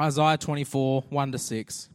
Isaiah 0.00 0.38
24, 0.38 1.04
1 1.08 1.32
to 1.32 1.38
6. 1.38 1.88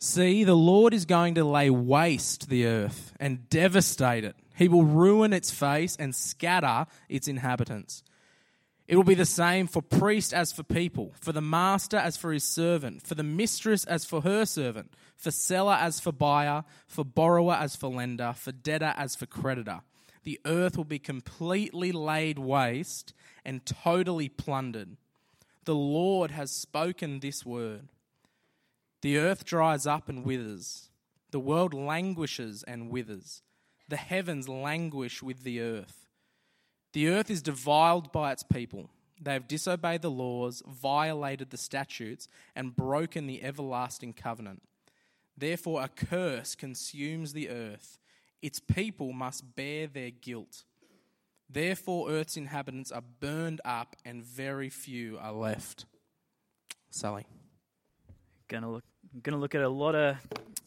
See, 0.00 0.44
the 0.44 0.54
Lord 0.54 0.94
is 0.94 1.04
going 1.04 1.34
to 1.34 1.44
lay 1.44 1.70
waste 1.70 2.48
the 2.48 2.66
earth 2.66 3.12
and 3.18 3.48
devastate 3.50 4.24
it. 4.24 4.36
He 4.56 4.68
will 4.68 4.84
ruin 4.84 5.32
its 5.32 5.50
face 5.50 5.96
and 5.96 6.14
scatter 6.14 6.86
its 7.08 7.28
inhabitants. 7.28 8.02
It 8.86 8.96
will 8.96 9.04
be 9.04 9.14
the 9.14 9.26
same 9.26 9.66
for 9.66 9.82
priest 9.82 10.32
as 10.32 10.50
for 10.50 10.62
people, 10.62 11.12
for 11.20 11.32
the 11.32 11.42
master 11.42 11.98
as 11.98 12.16
for 12.16 12.32
his 12.32 12.44
servant, 12.44 13.06
for 13.06 13.14
the 13.14 13.22
mistress 13.22 13.84
as 13.84 14.06
for 14.06 14.22
her 14.22 14.46
servant, 14.46 14.94
for 15.16 15.30
seller 15.30 15.76
as 15.78 16.00
for 16.00 16.10
buyer, 16.10 16.64
for 16.86 17.04
borrower 17.04 17.54
as 17.54 17.76
for 17.76 17.88
lender, 17.88 18.32
for 18.34 18.50
debtor 18.50 18.94
as 18.96 19.14
for 19.14 19.26
creditor. 19.26 19.80
The 20.24 20.40
earth 20.46 20.76
will 20.76 20.84
be 20.84 20.98
completely 20.98 21.92
laid 21.92 22.38
waste 22.38 23.12
and 23.44 23.66
totally 23.66 24.28
plundered. 24.28 24.96
The 25.68 25.74
Lord 25.74 26.30
has 26.30 26.50
spoken 26.50 27.20
this 27.20 27.44
word. 27.44 27.90
The 29.02 29.18
earth 29.18 29.44
dries 29.44 29.86
up 29.86 30.08
and 30.08 30.24
withers. 30.24 30.88
The 31.30 31.40
world 31.40 31.74
languishes 31.74 32.62
and 32.62 32.88
withers. 32.88 33.42
The 33.86 33.98
heavens 33.98 34.48
languish 34.48 35.22
with 35.22 35.42
the 35.42 35.60
earth. 35.60 36.06
The 36.94 37.10
earth 37.10 37.30
is 37.30 37.42
defiled 37.42 38.12
by 38.12 38.32
its 38.32 38.42
people. 38.42 38.88
They 39.20 39.34
have 39.34 39.46
disobeyed 39.46 40.00
the 40.00 40.10
laws, 40.10 40.62
violated 40.66 41.50
the 41.50 41.58
statutes, 41.58 42.28
and 42.56 42.74
broken 42.74 43.26
the 43.26 43.42
everlasting 43.42 44.14
covenant. 44.14 44.62
Therefore, 45.36 45.82
a 45.82 45.88
curse 45.88 46.54
consumes 46.54 47.34
the 47.34 47.50
earth. 47.50 47.98
Its 48.40 48.58
people 48.58 49.12
must 49.12 49.54
bear 49.54 49.86
their 49.86 50.12
guilt. 50.12 50.64
Therefore, 51.50 52.10
earth's 52.10 52.36
inhabitants 52.36 52.92
are 52.92 53.02
burned 53.20 53.60
up, 53.64 53.96
and 54.04 54.22
very 54.22 54.68
few 54.68 55.18
are 55.18 55.32
left. 55.32 55.86
Sally. 56.90 57.26
Gonna 58.48 58.70
look, 58.70 58.84
gonna 59.22 59.38
look 59.38 59.54
at 59.54 59.62
a 59.62 59.68
lot 59.68 59.94
of, 59.94 60.16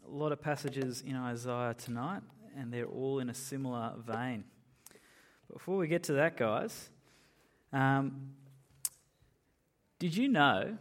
a 0.08 0.09
lot 0.09 0.31
of 0.31 0.41
passages 0.41 1.02
in 1.06 1.16
Isaiah 1.16 1.75
tonight, 1.75 2.22
and 2.58 2.73
they're 2.73 2.86
all 2.86 3.19
in 3.19 3.30
a 3.30 3.33
similar 3.33 3.94
vein. 3.97 4.44
Before 5.52 5.78
we 5.78 5.88
get 5.88 6.03
to 6.03 6.14
that, 6.14 6.38
guys, 6.38 6.89
um, 7.73 8.31
did 10.00 10.16
you 10.16 10.30
know 10.30 10.78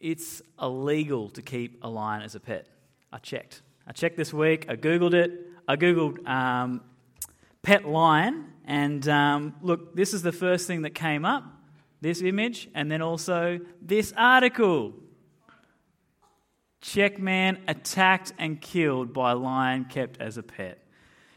it's 0.00 0.40
illegal 0.60 1.28
to 1.30 1.42
keep 1.42 1.82
a 1.82 1.88
lion 1.88 2.22
as 2.22 2.34
a 2.34 2.40
pet? 2.40 2.66
I 3.12 3.18
checked. 3.18 3.62
I 3.86 3.92
checked 3.92 4.16
this 4.16 4.32
week. 4.32 4.66
I 4.68 4.76
googled 4.76 5.14
it. 5.14 5.32
I 5.68 5.76
googled 5.76 6.26
um, 6.26 6.80
pet 7.62 7.86
lion, 7.86 8.46
and 8.64 9.08
um, 9.08 9.54
look, 9.62 9.94
this 9.94 10.12
is 10.12 10.22
the 10.22 10.32
first 10.32 10.66
thing 10.66 10.82
that 10.82 10.94
came 10.94 11.24
up. 11.24 11.44
This 12.00 12.20
image, 12.20 12.68
and 12.74 12.90
then 12.90 13.00
also 13.00 13.60
this 13.80 14.12
article. 14.16 14.92
Czech 16.80 17.20
man 17.20 17.60
attacked 17.68 18.32
and 18.38 18.60
killed 18.60 19.12
by 19.12 19.32
lion 19.32 19.84
kept 19.84 20.20
as 20.20 20.36
a 20.36 20.42
pet. 20.42 20.78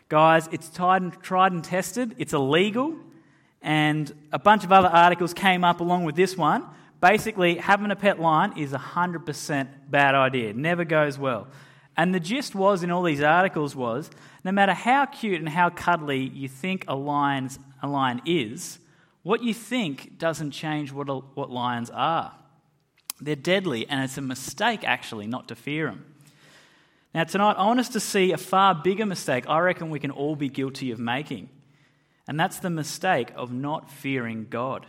Guys, 0.10 0.50
it's 0.52 0.70
tried 0.70 1.04
and, 1.04 1.14
tried 1.22 1.52
and 1.52 1.64
tested, 1.64 2.16
it's 2.18 2.34
illegal, 2.34 2.96
and 3.62 4.12
a 4.32 4.40
bunch 4.40 4.64
of 4.64 4.72
other 4.72 4.88
articles 4.88 5.34
came 5.34 5.64
up 5.64 5.82
along 5.82 6.04
with 6.04 6.16
this 6.16 6.36
one. 6.36 6.66
Basically, 7.00 7.58
having 7.58 7.92
a 7.92 7.96
pet 7.96 8.20
lion 8.20 8.58
is 8.58 8.74
a 8.74 8.80
100% 8.80 9.68
bad 9.90 10.16
idea. 10.16 10.54
Never 10.54 10.84
goes 10.84 11.20
well. 11.20 11.48
And 11.98 12.14
the 12.14 12.20
gist 12.20 12.56
was 12.56 12.84
in 12.84 12.92
all 12.92 13.04
these 13.04 13.22
articles 13.22 13.76
was 13.76 14.10
no 14.44 14.52
matter 14.52 14.74
how 14.74 15.06
cute 15.06 15.40
and 15.40 15.50
how 15.50 15.70
cuddly 15.70 16.20
you 16.20 16.48
think 16.48 16.86
a, 16.88 16.96
lion's, 16.96 17.58
a 17.82 17.88
lion 17.88 18.22
is, 18.26 18.80
what 19.24 19.42
you 19.42 19.54
think 19.54 20.18
doesn't 20.20 20.52
change 20.52 20.92
what, 20.92 21.08
what 21.36 21.50
lions 21.50 21.90
are. 21.90 22.34
They're 23.20 23.36
deadly, 23.36 23.88
and 23.88 24.04
it's 24.04 24.18
a 24.18 24.22
mistake, 24.22 24.84
actually, 24.84 25.26
not 25.26 25.48
to 25.48 25.56
fear 25.56 25.88
them. 25.88 26.06
Now, 27.14 27.24
tonight, 27.24 27.56
I 27.58 27.66
want 27.66 27.80
us 27.80 27.90
to 27.90 28.00
see 28.00 28.34
a 28.34 28.38
far 28.38 28.76
bigger 28.76 29.06
mistake 29.06 29.46
I 29.48 29.60
reckon 29.60 29.90
we 29.90 30.00
can 30.00 30.12
all 30.12 30.36
be 30.36 30.50
guilty 30.50 30.92
of 30.92 31.00
making, 31.00 31.50
and 32.28 32.40
that's 32.40 32.60
the 32.60 32.70
mistake 32.70 33.32
of 33.36 33.54
not 33.54 33.90
fearing 33.90 34.48
God. 34.50 34.86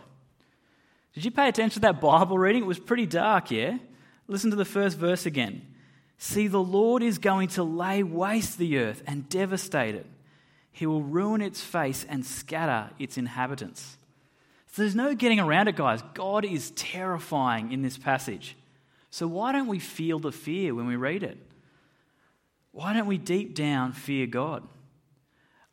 Did 1.14 1.24
you 1.24 1.30
pay 1.30 1.48
attention 1.48 1.80
to 1.80 1.80
that 1.80 2.00
Bible 2.00 2.36
reading? 2.36 2.64
It 2.64 2.66
was 2.66 2.80
pretty 2.80 3.06
dark, 3.06 3.50
yeah? 3.50 3.78
Listen 4.28 4.50
to 4.50 4.56
the 4.56 4.64
first 4.64 4.98
verse 4.98 5.24
again. 5.24 5.62
See, 6.18 6.46
the 6.46 6.62
Lord 6.62 7.02
is 7.02 7.18
going 7.18 7.48
to 7.50 7.62
lay 7.62 8.02
waste 8.02 8.58
the 8.58 8.78
earth 8.78 9.02
and 9.06 9.28
devastate 9.28 9.94
it. 9.94 10.06
He 10.72 10.86
will 10.86 11.02
ruin 11.02 11.40
its 11.40 11.60
face 11.60 12.04
and 12.08 12.24
scatter 12.24 12.90
its 12.98 13.18
inhabitants. 13.18 13.96
So 14.68 14.82
there's 14.82 14.94
no 14.94 15.14
getting 15.14 15.40
around 15.40 15.68
it, 15.68 15.76
guys. 15.76 16.02
God 16.14 16.44
is 16.44 16.70
terrifying 16.72 17.72
in 17.72 17.82
this 17.82 17.96
passage. 17.96 18.56
So 19.10 19.26
why 19.26 19.52
don't 19.52 19.68
we 19.68 19.78
feel 19.78 20.18
the 20.18 20.32
fear 20.32 20.74
when 20.74 20.86
we 20.86 20.96
read 20.96 21.22
it? 21.22 21.38
Why 22.72 22.92
don't 22.92 23.06
we 23.06 23.16
deep 23.16 23.54
down 23.54 23.92
fear 23.92 24.26
God? 24.26 24.62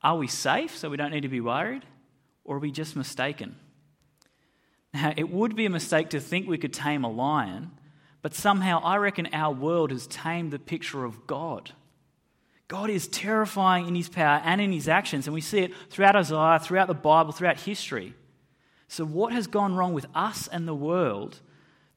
Are 0.02 0.16
we 0.16 0.28
safe 0.28 0.78
so 0.78 0.90
we 0.90 0.96
don't 0.96 1.12
need 1.12 1.22
to 1.22 1.28
be 1.28 1.42
worried? 1.42 1.84
Or 2.46 2.58
are 2.58 2.60
we 2.60 2.72
just 2.72 2.96
mistaken? 2.96 3.58
Now, 4.94 5.14
it 5.18 5.30
would 5.30 5.56
be 5.56 5.66
a 5.66 5.70
mistake 5.70 6.12
to 6.12 6.22
think 6.22 6.48
we 6.48 6.58
could 6.58 6.74
tame 6.74 7.04
a 7.04 7.12
lion, 7.12 7.72
but 8.23 8.34
somehow 8.34 8.81
I 8.84 8.95
reckon 8.95 9.28
our 9.34 9.53
world 9.53 9.91
has 9.91 10.07
tamed 10.07 10.51
the 10.51 10.57
picture 10.57 11.03
of 11.03 11.28
God. 11.28 11.73
God 12.69 12.89
is 12.89 13.07
terrifying 13.07 13.88
in 13.88 13.94
his 13.94 14.09
power 14.09 14.41
and 14.44 14.59
in 14.61 14.72
his 14.72 14.88
actions, 14.88 15.28
and 15.28 15.34
we 15.34 15.41
see 15.41 15.59
it 15.59 15.73
throughout 15.91 16.16
Isaiah, 16.16 16.59
throughout 16.59 16.88
the 16.88 16.95
Bible, 16.95 17.33
throughout 17.33 17.59
history. 17.59 18.16
So, 18.88 19.06
what 19.06 19.33
has 19.33 19.45
gone 19.45 19.75
wrong 19.75 19.94
with 19.94 20.06
us 20.16 20.47
and 20.47 20.67
the 20.67 20.73
world 20.73 21.41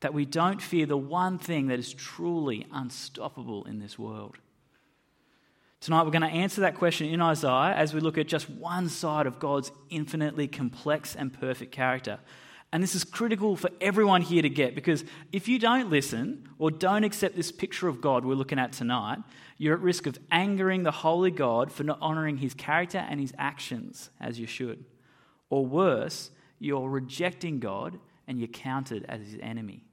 that 0.00 0.12
we 0.12 0.26
don't 0.26 0.60
fear 0.60 0.84
the 0.84 0.96
one 0.96 1.38
thing 1.38 1.68
that 1.68 1.78
is 1.78 1.94
truly 1.94 2.66
unstoppable 2.72 3.64
in 3.64 3.78
this 3.78 3.96
world? 3.96 4.36
Tonight, 5.80 6.02
we're 6.02 6.10
going 6.10 6.22
to 6.22 6.28
answer 6.28 6.62
that 6.62 6.74
question 6.74 7.08
in 7.08 7.20
Isaiah 7.20 7.74
as 7.76 7.94
we 7.94 8.00
look 8.00 8.18
at 8.18 8.26
just 8.26 8.50
one 8.50 8.88
side 8.88 9.26
of 9.26 9.38
God's 9.38 9.70
infinitely 9.90 10.48
complex 10.48 11.14
and 11.14 11.32
perfect 11.32 11.70
character. 11.70 12.18
And 12.76 12.82
this 12.82 12.94
is 12.94 13.04
critical 13.04 13.56
for 13.56 13.70
everyone 13.80 14.20
here 14.20 14.42
to 14.42 14.50
get 14.50 14.74
because 14.74 15.02
if 15.32 15.48
you 15.48 15.58
don't 15.58 15.88
listen 15.88 16.46
or 16.58 16.70
don't 16.70 17.04
accept 17.04 17.34
this 17.34 17.50
picture 17.50 17.88
of 17.88 18.02
God 18.02 18.22
we're 18.22 18.34
looking 18.34 18.58
at 18.58 18.74
tonight, 18.74 19.16
you're 19.56 19.72
at 19.72 19.80
risk 19.80 20.06
of 20.06 20.18
angering 20.30 20.82
the 20.82 20.90
holy 20.90 21.30
God 21.30 21.72
for 21.72 21.84
not 21.84 21.96
honoring 22.02 22.36
his 22.36 22.52
character 22.52 22.98
and 22.98 23.18
his 23.18 23.32
actions 23.38 24.10
as 24.20 24.38
you 24.38 24.46
should. 24.46 24.84
Or 25.48 25.64
worse, 25.64 26.30
you're 26.58 26.86
rejecting 26.86 27.60
God 27.60 27.98
and 28.28 28.38
you're 28.38 28.46
counted 28.46 29.06
as 29.08 29.22
his 29.22 29.38
enemy. 29.40 29.86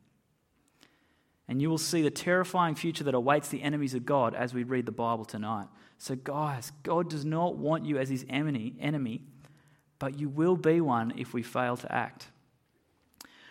And 1.48 1.62
you 1.62 1.70
will 1.70 1.78
see 1.78 2.02
the 2.02 2.12
terrifying 2.12 2.76
future 2.76 3.06
that 3.06 3.16
awaits 3.16 3.48
the 3.48 3.62
enemies 3.62 3.94
of 3.94 4.06
God 4.06 4.36
as 4.36 4.54
we 4.54 4.64
read 4.64 4.86
the 4.86 4.92
Bible 4.92 5.24
tonight. 5.24 5.70
So, 6.00 6.16
guys, 6.18 6.74
God 6.84 7.10
does 7.10 7.24
not 7.24 7.56
want 7.56 7.86
you 7.86 7.98
as 7.98 8.10
his 8.10 8.26
enemy, 8.28 8.76
enemy, 8.78 9.22
but 10.00 10.20
you 10.20 10.28
will 10.28 10.58
be 10.58 10.82
one 10.82 11.14
if 11.16 11.34
we 11.34 11.44
fail 11.44 11.78
to 11.78 11.90
act. 11.90 12.28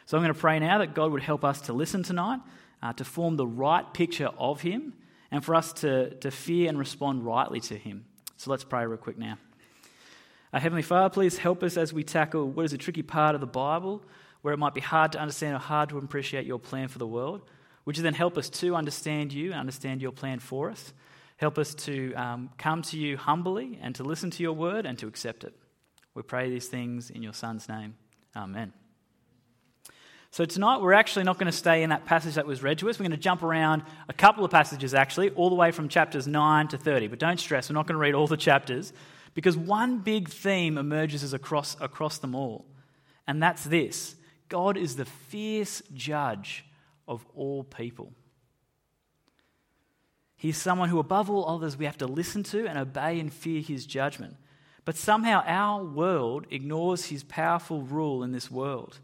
So, 0.07 0.17
I'm 0.17 0.23
going 0.23 0.35
to 0.35 0.41
pray 0.41 0.59
now 0.59 0.79
that 0.79 0.95
God 0.95 1.13
would 1.13 1.23
help 1.23 1.45
us 1.45 1.63
to 1.63 1.73
listen 1.73 2.03
tonight, 2.03 2.41
uh, 2.83 2.93
to 2.95 3.05
form 3.05 3.37
the 3.37 3.47
right 3.47 3.93
picture 3.95 4.31
of 4.39 4.61
him, 4.61 4.95
and 5.31 5.45
for 5.45 5.55
us 5.55 5.73
to, 5.75 6.15
to 6.17 6.31
fear 6.31 6.69
and 6.69 6.79
respond 6.79 7.25
rightly 7.25 7.61
to 7.61 7.77
him. 7.77 8.05
So, 8.37 8.51
let's 8.51 8.65
pray 8.65 8.87
real 8.87 8.99
quick 8.99 9.19
now. 9.19 9.39
Heavenly 10.55 10.83
Father, 10.83 11.09
please 11.09 11.39
help 11.39 11.63
us 11.63 11.79
as 11.79 11.95
we 11.95 12.05
tackle 12.05 12.47
what 12.47 12.67
is 12.67 12.75
a 12.75 12.79
tricky 12.79 13.03
part 13.03 13.35
of 13.35 13.41
the 13.41 13.47
Bible, 13.47 14.03
where 14.43 14.53
it 14.53 14.59
might 14.59 14.75
be 14.75 14.83
hard 14.83 15.13
to 15.13 15.19
understand 15.19 15.57
or 15.57 15.59
hard 15.59 15.89
to 15.89 15.99
appreciate 15.99 16.45
your 16.45 16.59
plan 16.59 16.89
for 16.89 16.99
the 16.99 17.07
world. 17.07 17.41
Would 17.87 17.97
you 17.97 18.03
then 18.03 18.15
help 18.15 18.37
us 18.37 18.51
to 18.51 18.77
understand 18.77 19.33
you 19.33 19.53
and 19.53 19.61
understand 19.61 20.03
your 20.03 20.13
plan 20.13 20.41
for 20.41 20.71
us? 20.71 20.93
Help 21.37 21.59
us 21.59 21.75
to 21.75 22.13
um, 22.15 22.51
come 22.59 22.83
to 22.83 22.99
you 22.99 23.17
humbly 23.17 23.79
and 23.83 23.95
to 23.95 24.05
listen 24.05 24.31
to 24.31 24.43
your 24.43 24.53
word 24.53 24.84
and 24.84 24.99
to 24.99 25.07
accept 25.07 25.43
it. 25.43 25.55
We 26.15 26.23
pray 26.23 26.51
these 26.51 26.69
things 26.69 27.11
in 27.11 27.23
your 27.23 27.33
Son's 27.33 27.69
name. 27.69 27.95
Amen. 28.37 28.73
So, 30.32 30.47
tonight 30.47 30.81
we're 30.81 30.94
actually 30.94 31.25
not 31.25 31.37
going 31.37 31.53
to 31.53 31.56
stay 31.56 31.82
in 31.82 31.91
that 31.91 32.06
passage 32.06 32.36
that 32.36 32.47
was 32.47 32.62
read 32.62 32.78
to 32.78 32.89
us. 32.89 32.98
We're 32.98 33.03
going 33.03 33.10
to 33.10 33.18
jump 33.18 33.42
around 33.42 33.83
a 34.09 34.15
couple 34.15 34.47
of 34.47 34.51
passages, 34.51 34.95
actually, 34.95 35.28
all 35.28 35.51
the 35.51 35.57
way 35.57 35.72
from 35.72 35.91
chapters 35.91 36.27
9 36.27 36.68
to 36.68 36.78
30. 36.78 37.09
But 37.09 37.18
don't 37.18 37.39
stress, 37.39 37.68
we're 37.68 37.74
not 37.74 37.86
going 37.86 37.97
to 37.97 38.01
read 38.01 38.15
all 38.15 38.27
the 38.27 38.39
chapters 38.39 38.95
because 39.34 39.59
one 39.59 39.98
big 39.98 40.30
theme 40.30 40.78
emerges 40.78 41.34
across, 41.34 41.77
across 41.83 42.16
them 42.16 42.34
all. 42.34 42.65
And 43.27 43.42
that's 43.42 43.65
this 43.65 44.16
God 44.48 44.78
is 44.78 44.97
the 44.97 45.04
fierce 45.04 45.83
judge 45.92 46.65
of 47.07 47.27
all 47.36 47.62
people. 47.62 48.15
He's 50.36 50.57
someone 50.57 50.89
who, 50.89 50.98
above 50.98 51.28
all 51.28 51.47
others, 51.47 51.77
we 51.77 51.84
have 51.84 51.98
to 51.98 52.07
listen 52.07 52.42
to 52.45 52.66
and 52.66 52.78
obey 52.78 53.21
and 53.21 53.30
fear 53.30 53.60
his 53.60 53.84
judgment. 53.84 54.36
But 54.86 54.97
somehow 54.97 55.45
our 55.47 55.84
world 55.84 56.47
ignores 56.51 57.04
his 57.04 57.22
powerful 57.22 57.83
rule 57.83 58.22
in 58.22 58.33
this 58.33 58.51
world. 58.51 58.98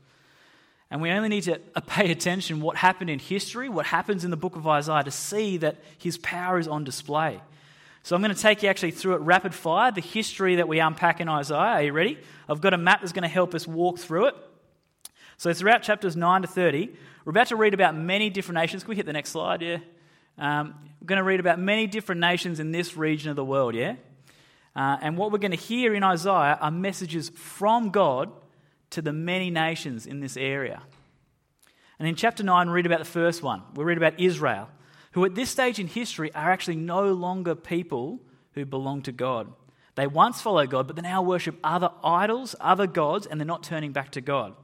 And 0.90 1.02
we 1.02 1.11
only 1.11 1.29
need 1.29 1.43
to 1.43 1.58
pay 1.87 2.11
attention 2.11 2.61
what 2.61 2.76
happened 2.76 3.11
in 3.11 3.19
history, 3.19 3.69
what 3.69 3.87
happens 3.87 4.25
in 4.25 4.31
the 4.31 4.37
book 4.37 4.56
of 4.56 4.67
Isaiah 4.67 5.05
to 5.05 5.11
see 5.11 5.58
that 5.58 5.76
his 5.99 6.19
power 6.19 6.58
is 6.58 6.69
on 6.69 6.85
display. 6.85 7.40
So 8.02 8.17
I'm 8.17 8.23
going 8.23 8.35
to 8.35 8.40
take 8.40 8.62
you 8.62 8.69
actually 8.69 8.93
through 8.93 9.17
it 9.17 9.20
rapid 9.20 9.55
fire, 9.55 9.93
the 9.93 10.00
history 10.00 10.56
that 10.56 10.69
we 10.69 10.81
unpack 10.81 11.20
in 11.20 11.29
Isaiah. 11.29 11.58
Are 11.58 11.82
you 11.82 11.93
ready? 11.93 12.19
I've 12.49 12.61
got 12.61 12.73
a 12.73 12.79
map 12.79 13.00
that's 13.00 13.12
going 13.12 13.23
to 13.23 13.29
help 13.29 13.55
us 13.55 13.67
walk 13.67 13.99
through 13.99 14.26
it. 14.26 14.35
So, 15.37 15.52
throughout 15.52 15.82
chapters 15.82 16.17
9 16.17 16.43
to 16.43 16.49
30, 16.49 16.88
we're 17.25 17.31
about 17.31 17.49
to 17.49 17.56
read 17.56 17.75
about 17.75 17.94
many 17.94 18.31
different 18.31 18.61
nations. 18.61 18.82
Can 18.82 18.91
we 18.91 18.96
hit 18.96 19.06
the 19.06 19.12
next 19.12 19.31
slide? 19.31 19.62
Yeah. 19.62 19.79
Um, 20.38 20.75
we're 21.00 21.06
going 21.06 21.19
to 21.19 21.25
read 21.25 21.41
about 21.41 21.58
many 21.58 21.87
different 21.87 22.20
nations 22.20 22.61
in 22.61 22.73
this 22.73 22.96
region 22.96 23.31
of 23.31 23.37
the 23.37 23.44
world, 23.44 23.75
yeah? 23.75 23.96
Uh, 24.75 24.96
and 25.02 25.17
what 25.17 25.31
we're 25.31 25.38
going 25.38 25.52
to 25.52 25.56
hear 25.56 25.94
in 25.94 26.02
Isaiah 26.02 26.58
are 26.61 26.70
messages 26.70 27.29
from 27.31 27.91
God 27.91 28.32
to 28.90 29.02
the 29.02 29.12
many 29.12 29.50
nations 29.50 30.06
in 30.06 30.20
this 30.20 30.37
area. 30.37 30.82
And 31.99 32.08
in 32.08 32.14
chapter 32.14 32.43
9, 32.43 32.69
we 32.69 32.75
read 32.75 32.87
about 32.87 33.00
the 33.00 33.05
first 33.05 33.43
one. 33.43 33.62
We 33.75 33.85
read 33.85 33.99
about 33.99 34.19
Israel, 34.20 34.69
who 35.12 35.25
at 35.25 35.35
this 35.35 35.50
stage 35.50 35.79
in 35.79 35.88
history 35.88 36.32
are 36.35 36.50
actually 36.50 36.76
no 36.76 37.12
longer 37.12 37.55
people 37.55 38.20
who 38.52 38.64
belong 38.64 39.02
to 39.02 39.12
God. 39.12 39.52
They 39.96 40.06
once 40.06 40.40
followed 40.40 40.70
God, 40.70 40.87
but 40.87 40.94
they 40.94 41.02
now 41.02 41.23
worship 41.23 41.56
other 41.64 41.90
idols, 42.05 42.55
other 42.61 42.87
gods, 42.87 43.26
and 43.26 43.40
they're 43.40 43.46
not 43.46 43.64
turning 43.64 43.93
back 43.93 44.12
to 44.12 44.20
God. 44.20 44.55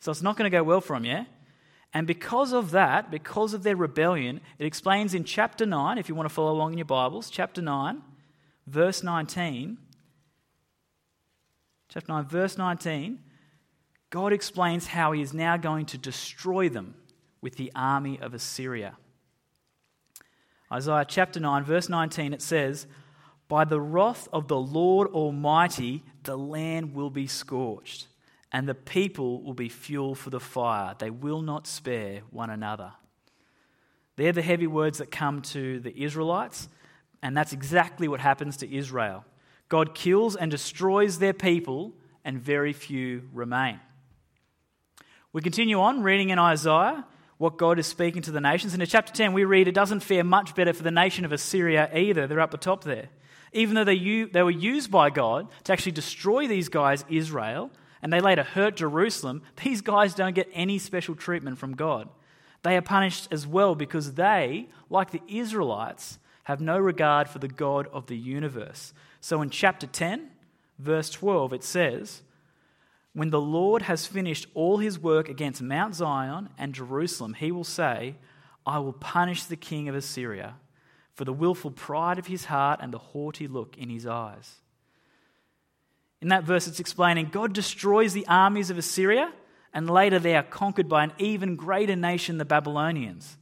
So 0.00 0.10
it's 0.10 0.22
not 0.22 0.36
going 0.36 0.50
to 0.50 0.56
go 0.56 0.64
well 0.64 0.80
for 0.80 0.96
them, 0.96 1.04
yeah? 1.04 1.24
And 1.94 2.06
because 2.06 2.52
of 2.52 2.72
that, 2.72 3.10
because 3.10 3.54
of 3.54 3.62
their 3.62 3.76
rebellion, 3.76 4.40
it 4.58 4.66
explains 4.66 5.14
in 5.14 5.22
chapter 5.24 5.64
9, 5.64 5.98
if 5.98 6.08
you 6.08 6.14
want 6.14 6.28
to 6.28 6.34
follow 6.34 6.50
along 6.50 6.72
in 6.72 6.78
your 6.78 6.84
Bibles, 6.84 7.30
chapter 7.30 7.62
9, 7.62 8.02
verse 8.66 9.02
19. 9.04 9.78
Chapter 11.88 12.12
9, 12.12 12.24
verse 12.24 12.58
19, 12.58 13.20
God 14.12 14.34
explains 14.34 14.88
how 14.88 15.12
he 15.12 15.22
is 15.22 15.32
now 15.32 15.56
going 15.56 15.86
to 15.86 15.96
destroy 15.96 16.68
them 16.68 16.94
with 17.40 17.56
the 17.56 17.72
army 17.74 18.20
of 18.20 18.34
Assyria. 18.34 18.98
Isaiah 20.70 21.06
chapter 21.08 21.40
9, 21.40 21.64
verse 21.64 21.88
19, 21.88 22.34
it 22.34 22.42
says, 22.42 22.86
By 23.48 23.64
the 23.64 23.80
wrath 23.80 24.28
of 24.30 24.48
the 24.48 24.58
Lord 24.58 25.08
Almighty, 25.08 26.02
the 26.24 26.36
land 26.36 26.94
will 26.94 27.08
be 27.08 27.26
scorched 27.26 28.08
and 28.52 28.68
the 28.68 28.74
people 28.74 29.42
will 29.42 29.54
be 29.54 29.70
fuel 29.70 30.14
for 30.14 30.28
the 30.28 30.38
fire. 30.40 30.94
They 30.98 31.08
will 31.08 31.40
not 31.40 31.66
spare 31.66 32.20
one 32.30 32.50
another. 32.50 32.92
They're 34.16 34.32
the 34.32 34.42
heavy 34.42 34.66
words 34.66 34.98
that 34.98 35.10
come 35.10 35.40
to 35.40 35.80
the 35.80 36.02
Israelites, 36.04 36.68
and 37.22 37.34
that's 37.34 37.54
exactly 37.54 38.08
what 38.08 38.20
happens 38.20 38.58
to 38.58 38.70
Israel. 38.70 39.24
God 39.70 39.94
kills 39.94 40.36
and 40.36 40.50
destroys 40.50 41.18
their 41.18 41.32
people, 41.32 41.94
and 42.26 42.38
very 42.38 42.74
few 42.74 43.22
remain. 43.32 43.80
We 45.32 45.40
continue 45.40 45.80
on 45.80 46.02
reading 46.02 46.28
in 46.28 46.38
Isaiah 46.38 47.06
what 47.38 47.56
God 47.56 47.78
is 47.78 47.86
speaking 47.86 48.22
to 48.22 48.30
the 48.30 48.40
nations. 48.40 48.74
And 48.74 48.82
in 48.82 48.88
chapter 48.88 49.12
10, 49.12 49.32
we 49.32 49.44
read 49.44 49.66
it 49.66 49.74
doesn't 49.74 50.00
fare 50.00 50.22
much 50.22 50.54
better 50.54 50.72
for 50.72 50.82
the 50.82 50.90
nation 50.90 51.24
of 51.24 51.32
Assyria 51.32 51.90
either. 51.94 52.26
They're 52.26 52.40
up 52.40 52.50
the 52.50 52.58
top 52.58 52.84
there. 52.84 53.08
Even 53.52 53.74
though 53.74 53.84
they, 53.84 54.24
they 54.24 54.42
were 54.42 54.50
used 54.50 54.90
by 54.90 55.10
God 55.10 55.48
to 55.64 55.72
actually 55.72 55.92
destroy 55.92 56.46
these 56.46 56.68
guys, 56.68 57.04
Israel, 57.08 57.70
and 58.02 58.12
they 58.12 58.20
later 58.20 58.42
hurt 58.42 58.76
Jerusalem, 58.76 59.42
these 59.64 59.80
guys 59.80 60.14
don't 60.14 60.34
get 60.34 60.48
any 60.52 60.78
special 60.78 61.14
treatment 61.14 61.58
from 61.58 61.74
God. 61.74 62.08
They 62.62 62.76
are 62.76 62.82
punished 62.82 63.28
as 63.30 63.46
well 63.46 63.74
because 63.74 64.14
they, 64.14 64.68
like 64.90 65.10
the 65.10 65.22
Israelites, 65.28 66.18
have 66.44 66.60
no 66.60 66.78
regard 66.78 67.28
for 67.28 67.38
the 67.38 67.48
God 67.48 67.88
of 67.92 68.06
the 68.06 68.16
universe. 68.16 68.92
So 69.20 69.40
in 69.42 69.50
chapter 69.50 69.86
10, 69.86 70.30
verse 70.78 71.10
12, 71.10 71.52
it 71.54 71.64
says, 71.64 72.22
When 73.14 73.30
the 73.30 73.40
Lord 73.40 73.82
has 73.82 74.06
finished 74.06 74.46
all 74.54 74.78
his 74.78 74.98
work 74.98 75.28
against 75.28 75.60
Mount 75.60 75.94
Zion 75.94 76.48
and 76.56 76.74
Jerusalem, 76.74 77.34
he 77.34 77.52
will 77.52 77.64
say, 77.64 78.16
I 78.64 78.78
will 78.78 78.94
punish 78.94 79.44
the 79.44 79.56
king 79.56 79.88
of 79.88 79.94
Assyria 79.94 80.54
for 81.14 81.24
the 81.24 81.32
willful 81.32 81.70
pride 81.70 82.18
of 82.18 82.26
his 82.26 82.46
heart 82.46 82.80
and 82.82 82.92
the 82.92 82.98
haughty 82.98 83.46
look 83.46 83.76
in 83.76 83.90
his 83.90 84.06
eyes. 84.06 84.56
In 86.22 86.28
that 86.28 86.44
verse, 86.44 86.66
it's 86.66 86.80
explaining 86.80 87.26
God 87.26 87.52
destroys 87.52 88.12
the 88.12 88.26
armies 88.28 88.70
of 88.70 88.78
Assyria, 88.78 89.32
and 89.74 89.90
later 89.90 90.18
they 90.18 90.36
are 90.36 90.42
conquered 90.42 90.88
by 90.88 91.04
an 91.04 91.12
even 91.18 91.56
greater 91.56 91.96
nation, 91.96 92.38
the 92.38 92.44
Babylonians. 92.44 93.36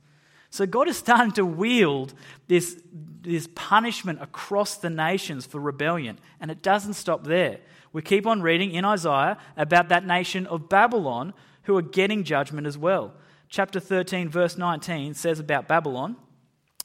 So 0.49 0.67
God 0.67 0.89
is 0.89 0.97
starting 0.97 1.33
to 1.33 1.45
wield 1.45 2.13
this, 2.49 2.81
this 3.23 3.49
punishment 3.55 4.21
across 4.21 4.77
the 4.77 4.91
nations 4.91 5.47
for 5.47 5.61
rebellion, 5.61 6.19
and 6.41 6.51
it 6.51 6.63
doesn't 6.63 6.95
stop 6.95 7.25
there. 7.25 7.61
We 7.93 8.03
keep 8.03 8.27
on 8.27 8.43
reading 8.43 8.73
in 8.73 8.85
Isaiah 8.85 9.37
about 9.57 9.89
that 9.89 10.07
nation 10.07 10.47
of 10.47 10.69
Babylon 10.69 11.35
who 11.65 11.77
are 11.77 11.83
getting 11.83 12.25
judgment 12.25 12.67
as 12.67 12.79
well. 12.79 13.15
Chapter 13.49 13.81
13, 13.81 14.29
verse 14.29 14.57
19 14.57 15.15
says 15.15 15.41
about 15.41 15.67
Babylon. 15.67 16.17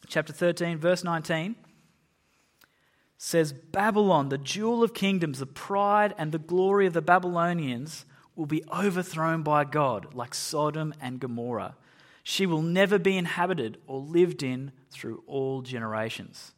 Chapter 0.08 0.34
13, 0.34 0.78
verse 0.78 1.04
19 1.04 1.56
says 3.18 3.54
Babylon, 3.54 4.30
the 4.30 4.38
jewel 4.38 4.84
of 4.84 4.94
kingdoms, 4.94 5.40
the 5.40 5.46
pride 5.46 6.14
and 6.18 6.32
the 6.32 6.40
glory 6.40 6.86
of 6.86 6.94
the 6.94 7.02
Babylonians, 7.02 8.06
will 8.36 8.46
be 8.46 8.64
overthrown 8.72 9.42
by 9.42 9.64
God, 9.64 10.14
like 10.14 10.34
Sodom 10.34 10.94
and 11.00 11.20
Gomorrah. 11.20 11.76
She 12.24 12.46
will 12.46 12.62
never 12.62 13.00
be 13.00 13.18
inhabited 13.18 13.78
or 13.88 14.00
lived 14.00 14.44
in 14.44 14.72
through 14.90 15.24
all 15.28 15.62
generations. 15.62 16.52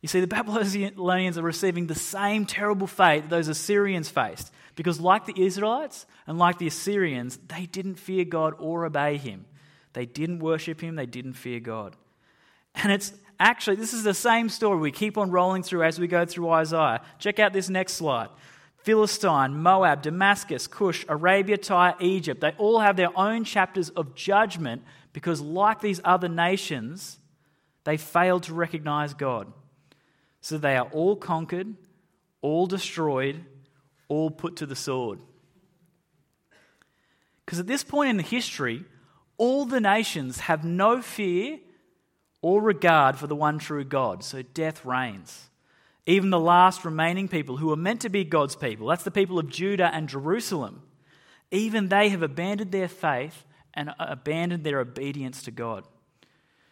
You 0.00 0.08
see, 0.08 0.20
the 0.20 0.26
Babylonians 0.26 1.38
are 1.38 1.42
receiving 1.42 1.86
the 1.86 1.94
same 1.94 2.46
terrible 2.46 2.86
fate 2.86 3.28
those 3.28 3.48
Assyrians 3.48 4.08
faced, 4.08 4.52
because, 4.76 5.00
like 5.00 5.26
the 5.26 5.42
Israelites 5.42 6.06
and 6.26 6.38
like 6.38 6.58
the 6.58 6.68
Assyrians, 6.68 7.38
they 7.48 7.66
didn't 7.66 7.96
fear 7.96 8.24
God 8.24 8.54
or 8.58 8.84
obey 8.84 9.16
Him. 9.16 9.44
They 9.92 10.06
didn't 10.06 10.38
worship 10.38 10.80
Him, 10.80 10.94
they 10.94 11.06
didn't 11.06 11.32
fear 11.32 11.60
God. 11.60 11.96
And 12.74 12.92
it's 12.92 13.12
Actually, 13.40 13.76
this 13.76 13.94
is 13.94 14.02
the 14.02 14.14
same 14.14 14.48
story 14.48 14.78
we 14.78 14.90
keep 14.90 15.16
on 15.16 15.30
rolling 15.30 15.62
through 15.62 15.84
as 15.84 16.00
we 16.00 16.08
go 16.08 16.26
through 16.26 16.50
Isaiah. 16.50 17.00
Check 17.18 17.38
out 17.38 17.52
this 17.52 17.68
next 17.68 17.92
slide. 17.92 18.30
Philistine, 18.78 19.54
Moab, 19.54 20.02
Damascus, 20.02 20.66
Cush, 20.66 21.04
Arabia, 21.08 21.56
Tyre, 21.56 21.94
Egypt, 22.00 22.40
they 22.40 22.52
all 22.58 22.80
have 22.80 22.96
their 22.96 23.16
own 23.16 23.44
chapters 23.44 23.90
of 23.90 24.14
judgment 24.14 24.82
because, 25.12 25.40
like 25.40 25.80
these 25.80 26.00
other 26.04 26.28
nations, 26.28 27.18
they 27.84 27.96
failed 27.96 28.44
to 28.44 28.54
recognize 28.54 29.14
God. 29.14 29.52
So 30.40 30.58
they 30.58 30.76
are 30.76 30.88
all 30.92 31.16
conquered, 31.16 31.74
all 32.42 32.66
destroyed, 32.66 33.44
all 34.08 34.30
put 34.30 34.56
to 34.56 34.66
the 34.66 34.76
sword. 34.76 35.18
Because 37.44 37.58
at 37.58 37.66
this 37.66 37.84
point 37.84 38.10
in 38.10 38.16
the 38.16 38.22
history, 38.22 38.84
all 39.36 39.64
the 39.64 39.80
nations 39.80 40.40
have 40.40 40.64
no 40.64 41.00
fear 41.00 41.58
or 42.42 42.60
regard 42.60 43.16
for 43.16 43.26
the 43.26 43.36
one 43.36 43.58
true 43.58 43.84
God. 43.84 44.22
So 44.22 44.42
death 44.42 44.84
reigns. 44.84 45.48
Even 46.06 46.30
the 46.30 46.40
last 46.40 46.84
remaining 46.84 47.28
people 47.28 47.58
who 47.58 47.66
were 47.66 47.76
meant 47.76 48.00
to 48.02 48.08
be 48.08 48.24
God's 48.24 48.56
people, 48.56 48.86
that's 48.86 49.04
the 49.04 49.10
people 49.10 49.38
of 49.38 49.48
Judah 49.48 49.90
and 49.92 50.08
Jerusalem, 50.08 50.82
even 51.50 51.88
they 51.88 52.08
have 52.08 52.22
abandoned 52.22 52.72
their 52.72 52.88
faith 52.88 53.44
and 53.74 53.94
abandoned 53.98 54.64
their 54.64 54.80
obedience 54.80 55.42
to 55.42 55.50
God. 55.50 55.84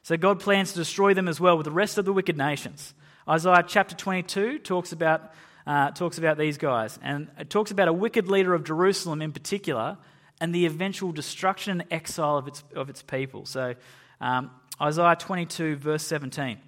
So 0.02 0.16
God 0.16 0.40
plans 0.40 0.72
to 0.72 0.78
destroy 0.78 1.14
them 1.14 1.28
as 1.28 1.40
well 1.40 1.56
with 1.56 1.64
the 1.64 1.70
rest 1.70 1.98
of 1.98 2.04
the 2.04 2.12
wicked 2.12 2.36
nations. 2.36 2.94
Isaiah 3.28 3.64
chapter 3.66 3.96
22 3.96 4.60
talks 4.60 4.92
about, 4.92 5.32
uh, 5.66 5.90
talks 5.90 6.16
about 6.16 6.38
these 6.38 6.58
guys, 6.58 6.96
and 7.02 7.28
it 7.38 7.50
talks 7.50 7.72
about 7.72 7.88
a 7.88 7.92
wicked 7.92 8.28
leader 8.28 8.54
of 8.54 8.62
Jerusalem 8.62 9.20
in 9.20 9.32
particular 9.32 9.98
and 10.40 10.54
the 10.54 10.64
eventual 10.64 11.10
destruction 11.10 11.80
and 11.80 11.92
exile 11.92 12.36
of 12.36 12.46
its, 12.46 12.62
of 12.76 12.88
its 12.88 13.02
people. 13.02 13.44
So 13.44 13.74
um, 14.20 14.52
Isaiah 14.80 15.16
22, 15.16 15.74
verse 15.74 16.04
17. 16.04 16.50
It 16.50 16.60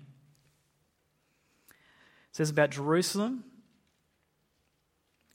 says 2.33 2.51
about 2.51 2.71
Jerusalem 2.71 3.45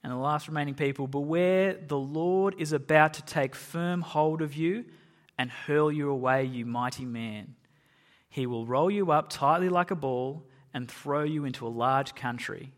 and 0.04 0.12
the 0.12 0.18
last 0.18 0.50
remaining 0.50 0.76
people 0.76 1.08
Beware, 1.08 1.78
the 1.88 1.98
Lord 1.98 2.56
is 2.58 2.74
about 2.74 3.14
to 3.14 3.22
take 3.22 3.56
firm 3.56 4.02
hold 4.02 4.42
of 4.42 4.56
you 4.56 4.84
and 5.38 5.50
hurl 5.50 5.90
you 5.90 6.10
away, 6.10 6.44
you 6.44 6.66
mighty 6.66 7.06
man. 7.06 7.56
He 8.28 8.46
will 8.46 8.66
roll 8.66 8.92
you 8.92 9.12
up 9.12 9.30
tightly 9.30 9.70
like 9.70 9.90
a 9.90 9.96
ball 9.96 10.44
and 10.74 10.90
throw 10.90 11.24
you 11.24 11.46
into 11.46 11.68
a 11.68 11.70
large 11.70 12.16
country. 12.16 12.72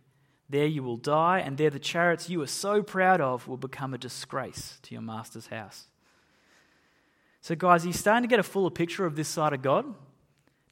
There 0.49 0.65
you 0.65 0.83
will 0.83 0.97
die, 0.97 1.39
and 1.39 1.57
there 1.57 1.69
the 1.69 1.79
chariots 1.79 2.29
you 2.29 2.41
are 2.41 2.47
so 2.47 2.83
proud 2.83 3.21
of 3.21 3.47
will 3.47 3.57
become 3.57 3.93
a 3.93 3.97
disgrace 3.97 4.79
to 4.83 4.93
your 4.93 5.01
master's 5.01 5.47
house. 5.47 5.85
So, 7.41 7.55
guys, 7.55 7.83
are 7.83 7.87
you 7.87 7.93
starting 7.93 8.23
to 8.23 8.27
get 8.27 8.39
a 8.39 8.43
fuller 8.43 8.69
picture 8.69 9.05
of 9.05 9.15
this 9.15 9.27
side 9.27 9.53
of 9.53 9.61
God? 9.61 9.85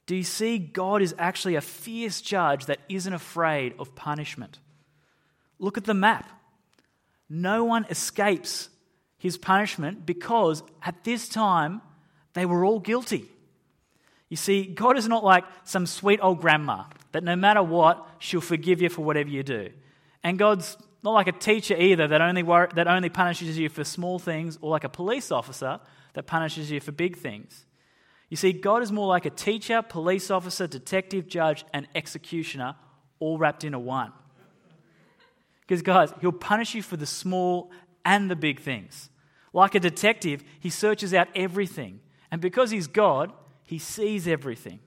Do 0.06 0.14
you 0.14 0.24
see 0.24 0.58
God 0.58 1.02
is 1.02 1.14
actually 1.18 1.54
a 1.54 1.60
fierce 1.60 2.20
judge 2.20 2.66
that 2.66 2.80
isn't 2.88 3.12
afraid 3.12 3.74
of 3.78 3.94
punishment? 3.94 4.58
Look 5.58 5.78
at 5.78 5.84
the 5.84 5.94
map. 5.94 6.28
No 7.28 7.64
one 7.64 7.86
escapes 7.88 8.68
his 9.18 9.38
punishment 9.38 10.04
because 10.04 10.62
at 10.82 11.04
this 11.04 11.28
time 11.28 11.80
they 12.34 12.44
were 12.44 12.64
all 12.64 12.80
guilty. 12.80 13.30
You 14.28 14.36
see, 14.36 14.64
God 14.64 14.96
is 14.96 15.08
not 15.08 15.22
like 15.22 15.44
some 15.64 15.86
sweet 15.86 16.20
old 16.22 16.40
grandma 16.40 16.84
that 17.12 17.22
no 17.22 17.36
matter 17.36 17.62
what, 17.62 18.06
she'll 18.18 18.40
forgive 18.40 18.82
you 18.82 18.88
for 18.88 19.02
whatever 19.02 19.28
you 19.28 19.42
do. 19.42 19.70
And 20.22 20.38
God's 20.38 20.76
not 21.02 21.12
like 21.12 21.26
a 21.26 21.32
teacher 21.32 21.76
either 21.76 22.08
that 22.08 22.20
only, 22.20 22.42
wor- 22.42 22.70
that 22.74 22.88
only 22.88 23.10
punishes 23.10 23.58
you 23.58 23.68
for 23.68 23.84
small 23.84 24.18
things 24.18 24.58
or 24.60 24.70
like 24.70 24.84
a 24.84 24.88
police 24.88 25.30
officer 25.30 25.78
that 26.14 26.26
punishes 26.26 26.70
you 26.70 26.80
for 26.80 26.92
big 26.92 27.16
things. 27.16 27.66
You 28.30 28.36
see, 28.36 28.52
God 28.52 28.82
is 28.82 28.90
more 28.90 29.06
like 29.06 29.26
a 29.26 29.30
teacher, 29.30 29.82
police 29.82 30.30
officer, 30.30 30.66
detective, 30.66 31.28
judge, 31.28 31.64
and 31.72 31.86
executioner, 31.94 32.74
all 33.20 33.38
wrapped 33.38 33.64
into 33.64 33.78
one. 33.78 34.12
Because, 35.60 35.82
guys, 35.82 36.12
He'll 36.20 36.32
punish 36.32 36.74
you 36.74 36.82
for 36.82 36.96
the 36.96 37.06
small 37.06 37.70
and 38.04 38.30
the 38.30 38.36
big 38.36 38.60
things. 38.60 39.10
Like 39.52 39.74
a 39.74 39.80
detective, 39.80 40.42
he 40.58 40.68
searches 40.68 41.14
out 41.14 41.28
everything. 41.34 42.00
And 42.30 42.40
because 42.40 42.70
he's 42.70 42.88
God, 42.88 43.32
he 43.74 43.80
sees 43.80 44.28
everything. 44.28 44.78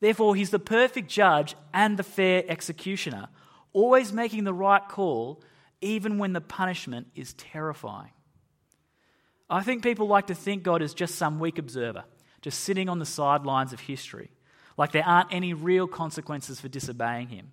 Therefore, 0.00 0.34
he's 0.34 0.50
the 0.50 0.58
perfect 0.58 1.08
judge 1.08 1.54
and 1.72 1.96
the 1.96 2.02
fair 2.02 2.42
executioner, 2.48 3.28
always 3.72 4.12
making 4.12 4.42
the 4.42 4.52
right 4.52 4.82
call, 4.88 5.40
even 5.80 6.18
when 6.18 6.32
the 6.32 6.40
punishment 6.40 7.06
is 7.14 7.32
terrifying. 7.34 8.10
I 9.48 9.62
think 9.62 9.84
people 9.84 10.08
like 10.08 10.26
to 10.26 10.34
think 10.34 10.64
God 10.64 10.82
is 10.82 10.94
just 10.94 11.14
some 11.14 11.38
weak 11.38 11.58
observer, 11.58 12.02
just 12.40 12.58
sitting 12.64 12.88
on 12.88 12.98
the 12.98 13.06
sidelines 13.06 13.72
of 13.72 13.78
history, 13.78 14.32
like 14.76 14.90
there 14.90 15.06
aren't 15.06 15.32
any 15.32 15.54
real 15.54 15.86
consequences 15.86 16.60
for 16.60 16.66
disobeying 16.66 17.28
him. 17.28 17.52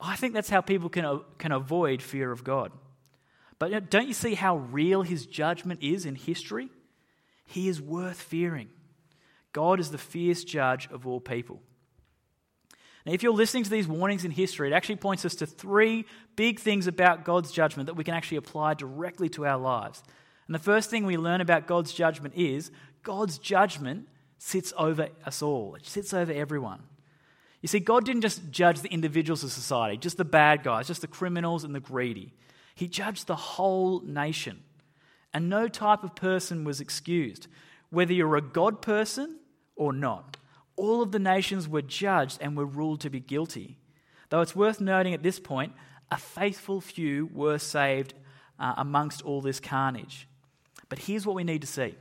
I 0.00 0.16
think 0.16 0.32
that's 0.32 0.48
how 0.48 0.62
people 0.62 0.88
can, 0.88 1.20
can 1.36 1.52
avoid 1.52 2.00
fear 2.00 2.32
of 2.32 2.44
God. 2.44 2.72
But 3.58 3.90
don't 3.90 4.08
you 4.08 4.14
see 4.14 4.36
how 4.36 4.56
real 4.56 5.02
his 5.02 5.26
judgment 5.26 5.82
is 5.82 6.06
in 6.06 6.14
history? 6.14 6.70
He 7.44 7.68
is 7.68 7.78
worth 7.78 8.22
fearing. 8.22 8.70
God 9.58 9.80
is 9.80 9.90
the 9.90 9.98
fierce 9.98 10.44
judge 10.44 10.88
of 10.92 11.04
all 11.04 11.18
people. 11.18 11.60
Now, 13.04 13.10
if 13.12 13.24
you're 13.24 13.32
listening 13.32 13.64
to 13.64 13.70
these 13.70 13.88
warnings 13.88 14.24
in 14.24 14.30
history, 14.30 14.70
it 14.70 14.72
actually 14.72 14.94
points 14.94 15.24
us 15.24 15.34
to 15.34 15.46
three 15.46 16.04
big 16.36 16.60
things 16.60 16.86
about 16.86 17.24
God's 17.24 17.50
judgment 17.50 17.88
that 17.88 17.94
we 17.94 18.04
can 18.04 18.14
actually 18.14 18.36
apply 18.36 18.74
directly 18.74 19.28
to 19.30 19.44
our 19.46 19.58
lives. 19.58 20.00
And 20.46 20.54
the 20.54 20.60
first 20.60 20.90
thing 20.90 21.06
we 21.06 21.16
learn 21.16 21.40
about 21.40 21.66
God's 21.66 21.92
judgment 21.92 22.34
is 22.36 22.70
God's 23.02 23.36
judgment 23.38 24.06
sits 24.38 24.72
over 24.78 25.08
us 25.26 25.42
all, 25.42 25.74
it 25.74 25.84
sits 25.84 26.14
over 26.14 26.32
everyone. 26.32 26.84
You 27.60 27.66
see, 27.66 27.80
God 27.80 28.04
didn't 28.04 28.22
just 28.22 28.52
judge 28.52 28.82
the 28.82 28.92
individuals 28.92 29.42
of 29.42 29.50
society, 29.50 29.96
just 29.96 30.18
the 30.18 30.24
bad 30.24 30.62
guys, 30.62 30.86
just 30.86 31.00
the 31.00 31.08
criminals 31.08 31.64
and 31.64 31.74
the 31.74 31.80
greedy. 31.80 32.32
He 32.76 32.86
judged 32.86 33.26
the 33.26 33.34
whole 33.34 34.02
nation. 34.02 34.62
And 35.34 35.48
no 35.48 35.66
type 35.66 36.04
of 36.04 36.14
person 36.14 36.62
was 36.62 36.80
excused, 36.80 37.48
whether 37.90 38.12
you're 38.12 38.36
a 38.36 38.40
God 38.40 38.80
person 38.82 39.37
or 39.78 39.94
not. 39.94 40.36
All 40.76 41.00
of 41.00 41.12
the 41.12 41.18
nations 41.18 41.66
were 41.68 41.82
judged 41.82 42.38
and 42.42 42.56
were 42.56 42.66
ruled 42.66 43.00
to 43.00 43.10
be 43.10 43.20
guilty. 43.20 43.78
Though 44.28 44.42
it's 44.42 44.54
worth 44.54 44.80
noting 44.80 45.14
at 45.14 45.22
this 45.22 45.40
point, 45.40 45.72
a 46.10 46.18
faithful 46.18 46.80
few 46.80 47.30
were 47.32 47.58
saved 47.58 48.12
uh, 48.58 48.74
amongst 48.76 49.22
all 49.22 49.40
this 49.40 49.60
carnage. 49.60 50.28
But 50.88 50.98
here's 51.00 51.26
what 51.26 51.36
we 51.36 51.44
need 51.44 51.62
to 51.62 51.66
see 51.66 51.94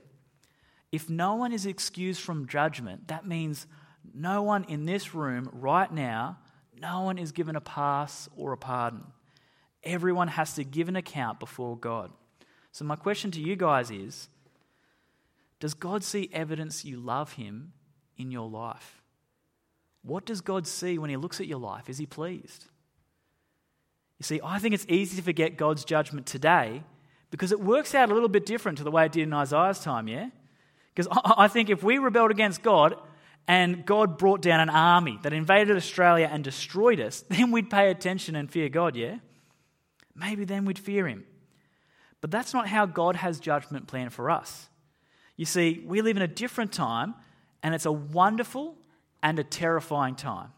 if 0.92 1.10
no 1.10 1.36
one 1.36 1.52
is 1.52 1.66
excused 1.66 2.22
from 2.22 2.48
judgment, 2.48 3.08
that 3.08 3.28
means 3.28 3.68
no 4.14 4.42
one 4.42 4.64
in 4.66 4.86
this 4.86 5.14
room 5.14 5.50
right 5.52 5.92
now, 5.92 6.38
no 6.80 7.02
one 7.02 7.18
is 7.18 7.32
given 7.32 7.56
a 7.56 7.62
pass 7.62 8.30
or 8.36 8.54
a 8.54 8.58
pardon. 8.58 9.04
Everyone 9.84 10.30
has 10.30 10.54
to 10.56 10.64
give 10.64 10.88
an 10.88 10.96
account 10.96 11.40
before 11.40 11.78
God. 11.78 12.12
So, 12.72 12.86
my 12.86 12.96
question 12.96 13.32
to 13.32 13.42
you 13.42 13.56
guys 13.56 13.92
is 13.92 14.30
Does 15.60 15.74
God 15.74 16.04
see 16.04 16.30
evidence 16.32 16.86
you 16.86 16.98
love 16.98 17.34
Him 17.34 17.74
in 18.18 18.32
your 18.32 18.50
life? 18.50 19.02
What 20.04 20.26
does 20.26 20.42
God 20.42 20.68
see 20.68 20.98
when 20.98 21.10
He 21.10 21.18
looks 21.18 21.40
at 21.40 21.48
your 21.48 21.60
life? 21.60 21.90
Is 21.90 21.98
He 21.98 22.06
pleased? 22.06 22.66
You 24.20 24.24
see, 24.24 24.40
I 24.44 24.60
think 24.60 24.74
it's 24.74 24.86
easy 24.90 25.18
to 25.18 25.22
forget 25.22 25.58
God's 25.58 25.84
judgment 25.86 26.26
today 26.26 26.84
because 27.30 27.52
it 27.52 27.60
works 27.60 27.94
out 27.94 28.10
a 28.10 28.14
little 28.14 28.30
bit 28.30 28.46
different 28.46 28.78
to 28.80 28.84
the 28.84 28.92
way 28.92 29.06
it 29.06 29.12
did 29.12 29.24
in 29.24 29.34
Isaiah's 29.34 29.80
time, 29.80 30.08
yeah? 30.08 30.30
Because 30.94 31.08
I 31.26 31.48
think 31.48 31.70
if 31.70 31.84
we 31.84 31.98
rebelled 32.00 32.32
against 32.32 32.64
God 32.64 32.96
and 33.48 33.86
God 33.86 34.18
brought 34.18 34.42
down 34.42 34.60
an 34.60 34.70
army 34.70 35.20
that 35.24 35.34
invaded 35.34 35.76
Australia 35.78 36.30
and 36.32 36.44
destroyed 36.44 37.00
us, 37.00 37.22
then 37.30 37.52
we'd 37.52 37.70
pay 37.70 37.92
attention 37.92 38.36
and 38.36 38.50
fear 38.50 38.70
God, 38.70 38.96
yeah? 38.96 39.18
Maybe 40.16 40.46
then 40.46 40.66
we'd 40.66 40.80
fear 40.80 41.08
Him. 41.08 41.26
But 42.22 42.32
that's 42.32 42.54
not 42.54 42.68
how 42.68 42.88
God 42.88 43.16
has 43.18 43.40
judgment 43.40 43.88
planned 43.88 44.14
for 44.14 44.32
us. 44.32 44.70
You 45.38 45.46
see, 45.46 45.84
we 45.86 46.02
live 46.02 46.18
in 46.18 46.24
a 46.24 46.28
different 46.28 46.74
time, 46.74 47.14
and 47.64 47.74
it's 47.74 47.86
a 47.86 47.92
wonderful 47.92 48.76
and 49.22 49.38
a 49.40 49.44
terrifying 49.44 50.16
time. 50.16 50.50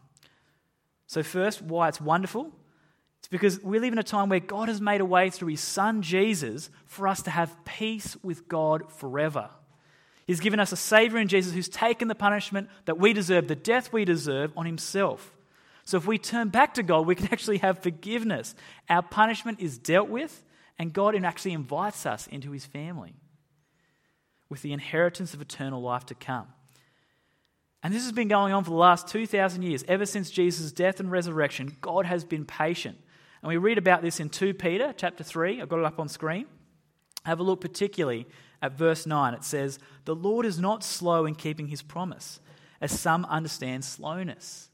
So, 1.06 1.22
first, 1.22 1.60
why 1.60 1.88
it's 1.88 2.00
wonderful? 2.00 2.50
It's 3.18 3.28
because 3.28 3.62
we 3.62 3.78
live 3.78 3.92
in 3.92 3.98
a 3.98 4.02
time 4.02 4.30
where 4.30 4.40
God 4.40 4.68
has 4.68 4.80
made 4.80 5.02
a 5.02 5.04
way 5.04 5.28
through 5.28 5.48
His 5.48 5.60
Son 5.60 6.00
Jesus 6.00 6.70
for 6.86 7.06
us 7.06 7.22
to 7.22 7.30
have 7.30 7.64
peace 7.66 8.16
with 8.22 8.48
God 8.48 8.90
forever. 8.90 9.50
He's 10.26 10.40
given 10.40 10.60
us 10.60 10.72
a 10.72 10.76
Savior 10.76 11.18
in 11.18 11.28
Jesus 11.28 11.52
who's 11.52 11.68
taken 11.68 12.08
the 12.08 12.14
punishment 12.14 12.68
that 12.86 12.98
we 12.98 13.12
deserve, 13.12 13.48
the 13.48 13.56
death 13.56 13.92
we 13.92 14.06
deserve, 14.06 14.52
on 14.56 14.64
Himself. 14.64 15.36
So 15.84 15.98
if 15.98 16.06
we 16.06 16.16
turn 16.16 16.48
back 16.48 16.74
to 16.74 16.82
God, 16.82 17.06
we 17.06 17.16
can 17.16 17.28
actually 17.32 17.58
have 17.58 17.80
forgiveness. 17.80 18.54
Our 18.88 19.02
punishment 19.02 19.60
is 19.60 19.76
dealt 19.76 20.08
with, 20.08 20.42
and 20.78 20.92
God 20.92 21.22
actually 21.22 21.52
invites 21.52 22.06
us 22.06 22.26
into 22.28 22.52
His 22.52 22.64
family 22.64 23.12
with 24.50 24.60
the 24.60 24.74
inheritance 24.74 25.32
of 25.32 25.40
eternal 25.40 25.80
life 25.80 26.04
to 26.06 26.14
come. 26.14 26.48
And 27.82 27.94
this 27.94 28.02
has 28.02 28.12
been 28.12 28.28
going 28.28 28.52
on 28.52 28.64
for 28.64 28.70
the 28.70 28.76
last 28.76 29.08
2,000 29.08 29.62
years. 29.62 29.84
Ever 29.88 30.04
since 30.04 30.30
Jesus' 30.30 30.70
death 30.70 31.00
and 31.00 31.10
resurrection, 31.10 31.78
God 31.80 32.04
has 32.04 32.24
been 32.24 32.44
patient. 32.44 32.98
And 33.40 33.48
we 33.48 33.56
read 33.56 33.78
about 33.78 34.02
this 34.02 34.20
in 34.20 34.28
2 34.28 34.52
Peter 34.52 34.92
chapter 34.94 35.24
3. 35.24 35.62
I've 35.62 35.68
got 35.70 35.78
it 35.78 35.86
up 35.86 35.98
on 35.98 36.08
screen. 36.08 36.44
Have 37.24 37.40
a 37.40 37.42
look 37.42 37.62
particularly 37.62 38.26
at 38.62 38.76
verse 38.76 39.06
9, 39.06 39.34
it 39.34 39.44
says, 39.44 39.78
The 40.04 40.14
Lord 40.14 40.44
is 40.44 40.58
not 40.58 40.84
slow 40.84 41.24
in 41.24 41.34
keeping 41.34 41.68
his 41.68 41.80
promise, 41.82 42.40
as 42.80 42.98
some 42.98 43.24
understand 43.26 43.84
slowness. 43.84 44.68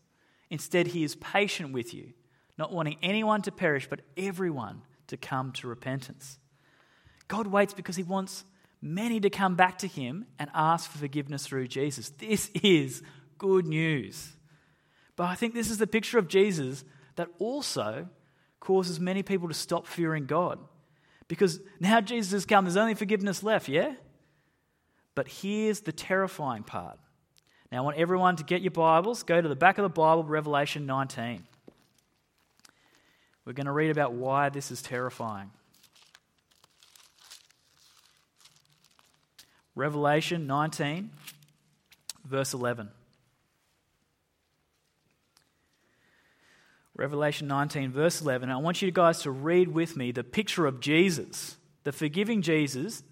Instead, 0.51 0.89
he 0.89 1.05
is 1.05 1.15
patient 1.17 1.73
with 1.73 1.95
you, 1.95 2.13
not 2.59 2.73
wanting 2.73 2.97
anyone 3.03 3.43
to 3.43 3.53
perish, 3.53 3.89
but 3.89 4.01
everyone 4.17 4.83
to 5.07 5.17
come 5.17 5.53
to 5.53 5.69
repentance. 5.69 6.39
God 7.29 7.47
waits 7.47 7.75
because 7.75 7.97
he 7.97 8.03
wants 8.03 8.45
many 8.87 9.21
to 9.21 9.31
come 9.31 9.57
back 9.57 9.79
to 9.79 9.87
him 9.87 10.27
and 10.39 10.51
ask 10.55 10.91
for 10.91 10.99
forgiveness 10.99 11.47
through 11.47 11.69
Jesus. 11.69 12.11
This 12.11 12.51
is 12.63 13.03
good 13.39 13.67
news. 13.67 14.33
But 15.17 15.25
I 15.25 15.35
think 15.35 15.55
this 15.55 15.71
is 15.71 15.79
the 15.79 15.87
picture 15.87 16.19
of 16.19 16.29
Jesus 16.29 16.85
that 17.17 17.29
also 17.39 18.09
causes 18.61 19.01
many 19.01 19.23
people 19.23 19.49
to 19.49 19.55
stop 19.55 19.87
fearing 19.87 20.27
God. 20.27 20.59
Because 21.29 21.61
now 21.81 22.01
Jesus 22.01 22.33
has 22.33 22.47
come, 22.47 22.65
there's 22.65 22.77
only 22.77 22.95
forgiveness 22.95 23.43
left, 23.43 23.69
yeah? 23.69 23.95
But 25.15 25.29
here's 25.29 25.81
the 25.81 25.93
terrifying 25.93 26.63
part. 26.63 26.99
Now, 27.73 27.79
I 27.79 27.81
want 27.81 27.97
everyone 27.97 28.37
to 28.37 28.45
get 28.45 28.63
your 28.63 28.71
Bibles, 28.71 29.23
go 29.23 29.41
to 29.41 29.49
the 29.49 29.57
back 29.57 29.79
of 29.79 29.83
the 29.83 29.89
Bible, 29.89 30.23
Revelation 30.23 30.87
19. 30.87 31.43
We're 33.45 33.53
going 33.53 33.67
to 33.67 33.73
read 33.73 33.91
about 33.91 34.13
why 34.13 34.51
this 34.51 34.71
is 34.71 34.83
terrifying. 34.83 35.51
Revelation 39.77 40.47
19, 40.47 41.11
verse 42.25 42.55
11. 42.55 42.89
Revelation 46.97 47.47
19, 47.47 47.93
verse 47.93 48.23
11. 48.23 48.51
I 48.51 48.57
want 48.57 48.81
you 48.81 48.91
guys 48.91 49.21
to 49.23 49.31
read 49.31 49.69
with 49.69 49.95
me 49.95 50.13
the 50.13 50.25
picture 50.25 50.65
of 50.65 50.81
Jesus, 50.81 51.59
the 51.85 51.93
forgiving 51.93 52.41
Jesus 52.41 53.03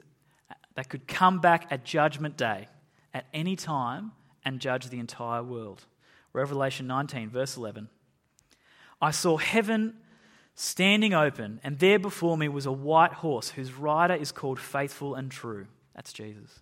that 0.75 0.88
could 0.88 1.06
come 1.06 1.38
back 1.38 1.66
at 1.71 1.85
Judgment 1.85 2.38
Day 2.38 2.68
at 3.12 3.26
any 3.35 3.56
time 3.56 4.12
and 4.42 4.59
judge 4.59 4.88
the 4.88 4.99
entire 4.99 5.42
world. 5.42 5.85
Revelation 6.33 6.87
19, 6.87 7.28
verse 7.28 7.59
11. 7.59 7.90
I 9.02 9.11
saw 9.11 9.37
heaven 9.37 9.99
standing 10.54 11.12
open, 11.12 11.61
and 11.62 11.78
there 11.78 11.99
before 11.99 12.38
me 12.38 12.49
was 12.49 12.64
a 12.64 12.73
white 12.73 13.12
horse 13.12 13.50
whose 13.50 13.75
rider 13.75 14.14
is 14.14 14.33
called 14.33 14.59
Faithful 14.59 15.14
and 15.14 15.30
True. 15.30 15.66
That's 15.95 16.13
Jesus. 16.13 16.61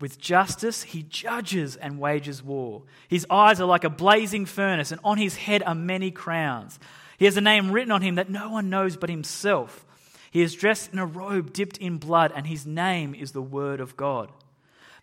With 0.00 0.18
justice, 0.18 0.82
he 0.82 1.02
judges 1.02 1.76
and 1.76 2.00
wages 2.00 2.42
war. 2.42 2.82
His 3.08 3.26
eyes 3.28 3.60
are 3.60 3.66
like 3.66 3.84
a 3.84 3.90
blazing 3.90 4.46
furnace, 4.46 4.92
and 4.92 5.00
on 5.04 5.18
his 5.18 5.36
head 5.36 5.62
are 5.62 5.74
many 5.74 6.10
crowns. 6.10 6.78
He 7.18 7.26
has 7.26 7.36
a 7.36 7.42
name 7.42 7.70
written 7.70 7.92
on 7.92 8.00
him 8.00 8.14
that 8.14 8.30
no 8.30 8.48
one 8.50 8.70
knows 8.70 8.96
but 8.96 9.10
himself. 9.10 9.84
He 10.30 10.40
is 10.40 10.54
dressed 10.54 10.92
in 10.92 10.98
a 10.98 11.04
robe 11.04 11.52
dipped 11.52 11.76
in 11.76 11.98
blood, 11.98 12.32
and 12.34 12.46
his 12.46 12.66
name 12.66 13.14
is 13.14 13.32
the 13.32 13.42
Word 13.42 13.80
of 13.80 13.96
God. 13.96 14.30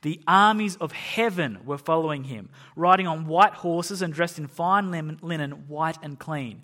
The 0.02 0.20
armies 0.28 0.78
of 0.78 0.92
heaven 0.94 1.60
were 1.66 1.78
following 1.78 2.24
him, 2.24 2.50
riding 2.76 3.08
on 3.08 3.28
white 3.28 3.54
horses 3.54 4.02
and 4.02 4.14
dressed 4.14 4.40
in 4.40 4.48
fine 4.48 4.90
linen, 4.90 5.52
white 5.68 5.98
and 6.02 6.18
clean. 6.18 6.62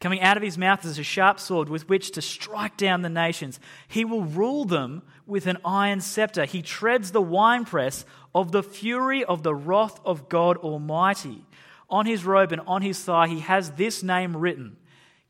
Coming 0.00 0.20
out 0.20 0.36
of 0.36 0.42
his 0.42 0.58
mouth 0.58 0.84
is 0.84 0.98
a 0.98 1.02
sharp 1.02 1.40
sword 1.40 1.68
with 1.68 1.88
which 1.88 2.10
to 2.12 2.22
strike 2.22 2.76
down 2.76 3.02
the 3.02 3.08
nations. 3.08 3.60
He 3.88 4.04
will 4.04 4.24
rule 4.24 4.64
them 4.64 5.02
with 5.26 5.46
an 5.46 5.58
iron 5.64 6.00
scepter. 6.00 6.44
He 6.44 6.62
treads 6.62 7.12
the 7.12 7.22
winepress 7.22 8.04
of 8.34 8.52
the 8.52 8.62
fury 8.62 9.24
of 9.24 9.42
the 9.42 9.54
wrath 9.54 10.00
of 10.04 10.28
God 10.28 10.56
Almighty. 10.58 11.44
On 11.88 12.06
his 12.06 12.24
robe 12.24 12.52
and 12.52 12.62
on 12.66 12.82
his 12.82 13.02
thigh, 13.02 13.28
he 13.28 13.40
has 13.40 13.72
this 13.72 14.02
name 14.02 14.36
written 14.36 14.76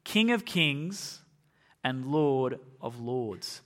King 0.03 0.31
of 0.31 0.45
Kings 0.45 1.23
and 1.83 2.07
Lord 2.07 2.59
of 2.81 3.01
Lords. 3.01 3.61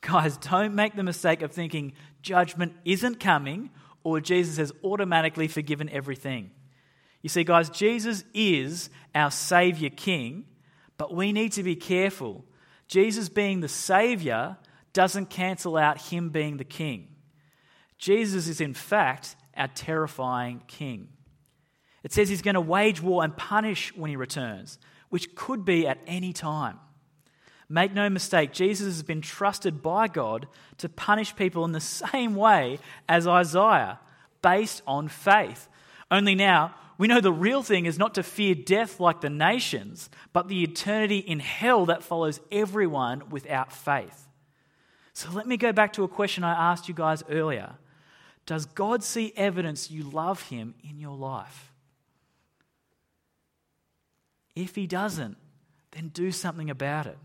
Guys, 0.00 0.36
don't 0.36 0.74
make 0.74 0.96
the 0.96 1.02
mistake 1.02 1.42
of 1.42 1.52
thinking 1.52 1.92
judgment 2.22 2.74
isn't 2.84 3.20
coming 3.20 3.70
or 4.04 4.20
Jesus 4.20 4.56
has 4.56 4.72
automatically 4.82 5.48
forgiven 5.48 5.88
everything. 5.90 6.50
You 7.22 7.28
see, 7.28 7.44
guys, 7.44 7.70
Jesus 7.70 8.24
is 8.34 8.90
our 9.14 9.30
Savior 9.30 9.90
King, 9.90 10.44
but 10.98 11.14
we 11.14 11.32
need 11.32 11.52
to 11.52 11.62
be 11.62 11.76
careful. 11.76 12.44
Jesus 12.88 13.28
being 13.28 13.60
the 13.60 13.68
Savior 13.68 14.56
doesn't 14.92 15.30
cancel 15.30 15.76
out 15.76 16.00
Him 16.00 16.30
being 16.30 16.56
the 16.56 16.64
King. 16.64 17.08
Jesus 17.96 18.48
is, 18.48 18.60
in 18.60 18.74
fact, 18.74 19.36
our 19.56 19.68
terrifying 19.68 20.62
King. 20.66 21.08
It 22.02 22.12
says 22.12 22.28
He's 22.28 22.42
going 22.42 22.56
to 22.56 22.60
wage 22.60 23.00
war 23.00 23.22
and 23.22 23.36
punish 23.36 23.94
when 23.96 24.10
He 24.10 24.16
returns, 24.16 24.78
which 25.08 25.34
could 25.36 25.64
be 25.64 25.86
at 25.86 25.98
any 26.06 26.32
time. 26.32 26.78
Make 27.68 27.94
no 27.94 28.10
mistake, 28.10 28.52
Jesus 28.52 28.86
has 28.86 29.02
been 29.02 29.22
trusted 29.22 29.80
by 29.82 30.08
God 30.08 30.46
to 30.78 30.88
punish 30.88 31.34
people 31.36 31.64
in 31.64 31.72
the 31.72 31.80
same 32.12 32.34
way 32.34 32.80
as 33.08 33.26
Isaiah, 33.28 34.00
based 34.42 34.82
on 34.86 35.08
faith. 35.08 35.68
Only 36.10 36.34
now, 36.34 36.74
we 37.02 37.08
know 37.08 37.20
the 37.20 37.32
real 37.32 37.64
thing 37.64 37.86
is 37.86 37.98
not 37.98 38.14
to 38.14 38.22
fear 38.22 38.54
death 38.54 39.00
like 39.00 39.22
the 39.22 39.28
nations, 39.28 40.08
but 40.32 40.46
the 40.46 40.62
eternity 40.62 41.18
in 41.18 41.40
hell 41.40 41.86
that 41.86 42.04
follows 42.04 42.38
everyone 42.52 43.28
without 43.28 43.72
faith. 43.72 44.28
So 45.12 45.28
let 45.32 45.48
me 45.48 45.56
go 45.56 45.72
back 45.72 45.94
to 45.94 46.04
a 46.04 46.08
question 46.08 46.44
I 46.44 46.70
asked 46.70 46.86
you 46.86 46.94
guys 46.94 47.24
earlier. 47.28 47.72
Does 48.46 48.66
God 48.66 49.02
see 49.02 49.32
evidence 49.34 49.90
you 49.90 50.04
love 50.04 50.42
Him 50.42 50.76
in 50.88 51.00
your 51.00 51.16
life? 51.16 51.72
If 54.54 54.76
He 54.76 54.86
doesn't, 54.86 55.36
then 55.90 56.06
do 56.06 56.30
something 56.30 56.70
about 56.70 57.06
it. 57.06 57.18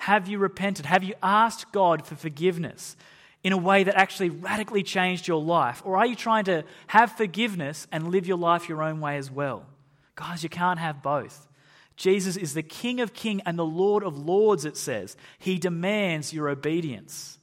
Have 0.00 0.28
you 0.28 0.36
repented? 0.36 0.84
Have 0.84 1.02
you 1.02 1.14
asked 1.22 1.72
God 1.72 2.06
for 2.06 2.14
forgiveness 2.14 2.98
in 3.44 3.52
a 3.52 3.56
way 3.56 3.84
that 3.84 3.96
actually 3.96 4.30
radically 4.30 4.82
changed 4.82 5.26
your 5.26 5.42
life? 5.42 5.82
Or 5.84 5.96
are 5.96 6.06
you 6.06 6.14
trying 6.14 6.44
to 6.44 6.64
have 6.88 7.12
forgiveness 7.12 7.86
and 7.90 8.08
live 8.08 8.26
your 8.26 8.38
life 8.38 8.68
your 8.68 8.82
own 8.82 9.00
way 9.00 9.16
as 9.16 9.30
well? 9.30 9.66
Guys, 10.14 10.42
you 10.42 10.48
can't 10.48 10.78
have 10.78 11.02
both. 11.02 11.48
Jesus 11.96 12.36
is 12.36 12.54
the 12.54 12.62
King 12.62 13.00
of 13.00 13.14
Kings 13.14 13.42
and 13.44 13.58
the 13.58 13.64
Lord 13.64 14.02
of 14.02 14.18
Lords, 14.18 14.64
it 14.64 14.76
says. 14.76 15.16
He 15.38 15.58
demands 15.58 16.32
your 16.32 16.48
obedience. 16.48 17.38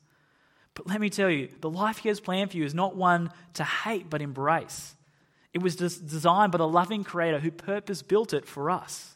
But 0.74 0.88
let 0.88 1.02
me 1.02 1.10
tell 1.10 1.30
you, 1.30 1.50
the 1.60 1.70
life 1.70 1.98
He 2.00 2.10
has 2.10 2.20
planned 2.20 2.52
for 2.52 2.58
you 2.58 2.64
is 2.64 2.74
not 2.74 2.96
one 2.96 3.32
to 3.56 3.64
hate 3.64 4.10
but 4.10 4.22
embrace. 4.22 4.96
It 5.54 5.62
was 5.62 5.76
designed 5.76 6.52
by 6.52 6.58
the 6.58 6.68
loving 6.68 7.04
Creator 7.04 7.40
who 7.40 7.52
purpose 7.52 8.02
built 8.02 8.34
it 8.34 8.46
for 8.46 8.70
us. 8.70 9.16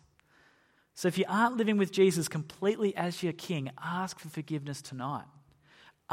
So 0.95 1.07
if 1.07 1.17
you 1.17 1.25
aren't 1.27 1.57
living 1.57 1.77
with 1.77 1.91
Jesus 1.91 2.27
completely 2.27 2.95
as 2.95 3.23
your 3.23 3.33
king, 3.33 3.71
ask 3.83 4.19
for 4.19 4.29
forgiveness 4.29 4.81
tonight. 4.81 5.25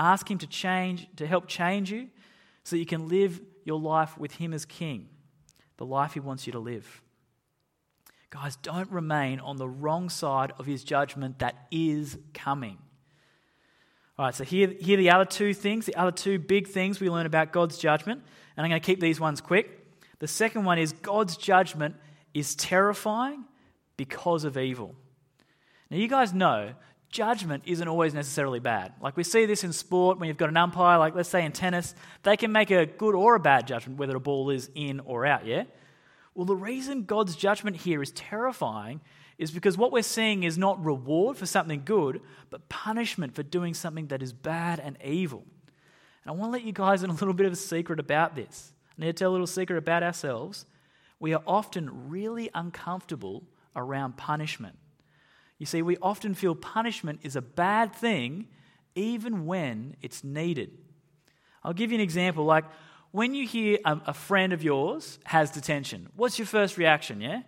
Ask 0.00 0.30
him 0.30 0.38
to 0.38 0.47
change, 0.47 1.07
to 1.16 1.26
help 1.26 1.47
change 1.47 1.92
you 1.92 2.09
so 2.64 2.75
that 2.75 2.80
you 2.80 2.87
can 2.87 3.11
live 3.11 3.38
your 3.64 3.78
life 3.78 4.16
with 4.16 4.33
him 4.33 4.54
as 4.54 4.64
king, 4.64 5.11
the 5.76 5.85
life 5.85 6.14
he 6.14 6.21
wants 6.21 6.47
you 6.47 6.54
to 6.54 6.59
live. 6.59 7.02
Guys, 8.30 8.57
don't 8.57 8.90
remain 8.90 9.40
on 9.40 9.59
the 9.59 9.69
wrong 9.69 10.09
side 10.09 10.54
of 10.59 10.64
his 10.64 10.85
judgment 10.85 11.40
that 11.40 11.66
is 11.71 12.16
coming. 12.33 12.78
All 14.19 14.25
right, 14.25 14.35
so 14.35 14.42
here, 14.42 14.69
here 14.80 14.99
are 14.99 15.02
the 15.02 15.11
other 15.11 15.26
two 15.26 15.52
things, 15.52 15.85
the 15.85 15.97
other 15.97 16.12
two 16.12 16.38
big 16.38 16.69
things 16.69 16.99
we 16.99 17.11
learn 17.11 17.26
about 17.26 17.52
God's 17.52 17.76
judgment, 17.76 18.23
and 18.57 18.64
I'm 18.64 18.71
going 18.71 18.80
to 18.80 18.87
keep 18.87 19.00
these 19.00 19.21
ones 19.21 19.42
quick. 19.42 19.87
The 20.19 20.28
second 20.28 20.64
one 20.64 20.78
is 20.78 20.92
God's 20.92 21.37
judgment 21.37 21.97
is 22.33 22.54
terrifying 22.54 23.45
because 23.99 24.45
of 24.45 24.57
evil. 24.57 24.95
Now, 25.90 25.99
you 25.99 26.09
guys 26.09 26.33
know 26.33 26.73
judgment 27.10 27.64
isn't 27.66 27.86
always 27.86 28.14
necessarily 28.14 28.60
bad. 28.60 28.92
Like 29.00 29.16
we 29.16 29.24
see 29.24 29.46
this 29.46 29.64
in 29.64 29.72
sport 29.72 30.18
when 30.18 30.28
you've 30.28 30.36
got 30.36 30.48
an 30.48 30.56
umpire, 30.56 30.98
like 30.98 31.14
let's 31.14 31.28
say 31.28 31.44
in 31.44 31.52
tennis, 31.52 31.94
they 32.22 32.36
can 32.36 32.52
make 32.52 32.70
a 32.70 32.86
good 32.86 33.14
or 33.14 33.34
a 33.34 33.40
bad 33.40 33.66
judgment 33.66 33.98
whether 33.98 34.16
a 34.16 34.20
ball 34.20 34.50
is 34.50 34.70
in 34.74 35.00
or 35.00 35.26
out, 35.26 35.46
yeah? 35.46 35.64
Well, 36.34 36.46
the 36.46 36.56
reason 36.56 37.04
God's 37.04 37.36
judgment 37.36 37.76
here 37.76 38.02
is 38.02 38.12
terrifying 38.12 39.00
is 39.36 39.50
because 39.50 39.76
what 39.76 39.90
we're 39.90 40.02
seeing 40.02 40.44
is 40.44 40.58
not 40.58 40.84
reward 40.84 41.36
for 41.36 41.46
something 41.46 41.82
good, 41.84 42.20
but 42.50 42.68
punishment 42.68 43.34
for 43.34 43.42
doing 43.42 43.74
something 43.74 44.06
that 44.08 44.22
is 44.22 44.32
bad 44.32 44.78
and 44.80 44.96
evil. 45.02 45.44
And 46.24 46.30
I 46.30 46.32
want 46.32 46.50
to 46.50 46.52
let 46.52 46.64
you 46.64 46.72
guys 46.72 47.02
in 47.02 47.10
a 47.10 47.14
little 47.14 47.34
bit 47.34 47.46
of 47.46 47.52
a 47.52 47.56
secret 47.56 47.98
about 47.98 48.36
this. 48.36 48.72
I 48.98 49.00
need 49.00 49.06
to 49.08 49.12
tell 49.14 49.30
a 49.30 49.32
little 49.32 49.46
secret 49.46 49.78
about 49.78 50.02
ourselves. 50.02 50.66
We 51.18 51.32
are 51.32 51.42
often 51.46 52.10
really 52.10 52.50
uncomfortable 52.54 53.42
around 53.75 54.16
punishment. 54.16 54.76
You 55.60 55.66
see, 55.66 55.82
we 55.82 55.99
often 55.99 56.32
feel 56.32 56.54
punishment 56.54 57.20
is 57.23 57.36
a 57.36 57.42
bad 57.42 57.94
thing 57.94 58.46
even 58.94 59.44
when 59.44 59.94
it's 60.00 60.25
needed. 60.25 60.70
I'll 61.62 61.75
give 61.75 61.92
you 61.92 61.99
an 61.99 62.00
example. 62.00 62.46
Like 62.46 62.64
when 63.10 63.34
you 63.34 63.46
hear 63.46 63.78
a, 63.84 64.00
a, 64.06 64.14
friend 64.14 64.54
of 64.54 64.62
yours 64.62 65.18
has 65.25 65.50
detention, 65.50 66.08
what's 66.16 66.38
your 66.38 66.46
first 66.46 66.78
reaction, 66.78 67.20
yeah? 67.20 67.42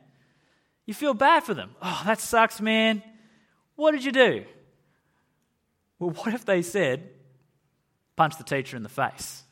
You 0.85 0.93
feel 0.93 1.15
bad 1.15 1.43
for 1.43 1.55
them. 1.55 1.71
Oh, 1.81 2.03
that 2.05 2.21
sucks, 2.21 2.61
man. 2.61 3.03
What 3.77 3.93
did 3.93 4.05
you 4.05 4.13
do? 4.13 4.45
Well, 5.99 6.11
what 6.19 6.35
if 6.35 6.45
they 6.45 6.61
said, 6.61 7.09
punch 8.15 8.37
the 8.37 8.45
teacher 8.45 8.77
in 8.77 8.83
the 8.83 8.91
face? 8.91 9.43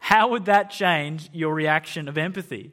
How 0.00 0.28
would 0.28 0.44
that 0.44 0.70
change 0.70 1.30
your 1.32 1.54
reaction 1.54 2.08
of 2.08 2.18
empathy? 2.18 2.72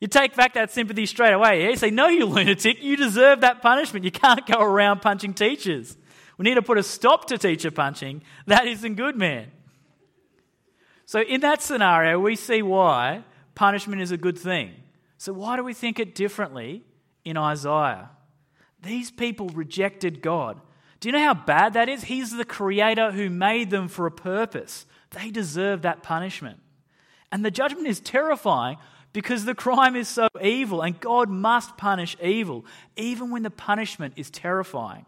You 0.00 0.08
take 0.08 0.34
back 0.36 0.54
that 0.54 0.70
sympathy 0.70 1.06
straight 1.06 1.32
away. 1.32 1.62
Yeah? 1.62 1.70
You 1.70 1.76
say, 1.76 1.90
No, 1.90 2.08
you 2.08 2.26
lunatic, 2.26 2.82
you 2.82 2.96
deserve 2.96 3.40
that 3.40 3.62
punishment. 3.62 4.04
You 4.04 4.10
can't 4.10 4.46
go 4.46 4.60
around 4.60 5.00
punching 5.00 5.34
teachers. 5.34 5.96
We 6.38 6.44
need 6.44 6.54
to 6.54 6.62
put 6.62 6.76
a 6.78 6.82
stop 6.82 7.26
to 7.28 7.38
teacher 7.38 7.70
punching. 7.70 8.22
That 8.46 8.66
isn't 8.66 8.96
good, 8.96 9.16
man. 9.16 9.50
So, 11.06 11.22
in 11.22 11.40
that 11.40 11.62
scenario, 11.62 12.18
we 12.20 12.36
see 12.36 12.62
why 12.62 13.24
punishment 13.54 14.02
is 14.02 14.10
a 14.10 14.16
good 14.18 14.36
thing. 14.36 14.74
So, 15.18 15.32
why 15.32 15.56
do 15.56 15.64
we 15.64 15.72
think 15.72 15.98
it 15.98 16.14
differently 16.14 16.84
in 17.24 17.36
Isaiah? 17.36 18.10
These 18.82 19.10
people 19.10 19.48
rejected 19.48 20.20
God. 20.20 20.60
Do 21.00 21.08
you 21.08 21.12
know 21.12 21.24
how 21.24 21.34
bad 21.34 21.72
that 21.72 21.88
is? 21.88 22.04
He's 22.04 22.36
the 22.36 22.44
creator 22.44 23.12
who 23.12 23.30
made 23.30 23.70
them 23.70 23.88
for 23.88 24.06
a 24.06 24.10
purpose. 24.10 24.84
They 25.10 25.30
deserve 25.30 25.82
that 25.82 26.02
punishment. 26.02 26.60
And 27.32 27.44
the 27.44 27.50
judgment 27.50 27.86
is 27.86 28.00
terrifying 28.00 28.76
because 29.16 29.46
the 29.46 29.54
crime 29.54 29.96
is 29.96 30.08
so 30.08 30.28
evil 30.42 30.82
and 30.82 31.00
God 31.00 31.30
must 31.30 31.78
punish 31.78 32.18
evil, 32.22 32.66
even 32.98 33.30
when 33.30 33.42
the 33.42 33.50
punishment 33.50 34.12
is 34.16 34.28
terrifying. 34.28 35.06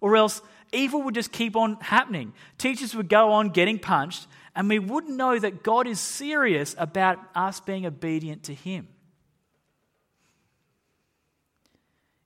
Or 0.00 0.16
else 0.16 0.40
evil 0.72 1.02
would 1.02 1.14
just 1.14 1.30
keep 1.30 1.54
on 1.54 1.76
happening. 1.82 2.32
Teachers 2.56 2.94
would 2.94 3.10
go 3.10 3.32
on 3.32 3.50
getting 3.50 3.78
punched, 3.78 4.28
and 4.56 4.66
we 4.66 4.78
wouldn't 4.78 5.18
know 5.18 5.38
that 5.38 5.62
God 5.62 5.86
is 5.86 6.00
serious 6.00 6.74
about 6.78 7.18
us 7.34 7.60
being 7.60 7.84
obedient 7.84 8.44
to 8.44 8.54
Him. 8.54 8.88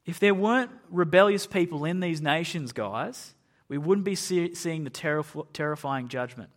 If 0.07 0.21
there 0.21 0.35
weren't 0.35 0.71
rebellious 0.89 1.49
people 1.49 1.85
in 1.85 1.99
these 1.99 2.21
nations, 2.21 2.71
guys, 2.71 3.35
we 3.67 3.77
wouldn't 3.77 4.05
be 4.05 4.15
seeing 4.15 4.85
the 4.85 5.43
terrifying 5.53 6.07
judgment. 6.07 6.51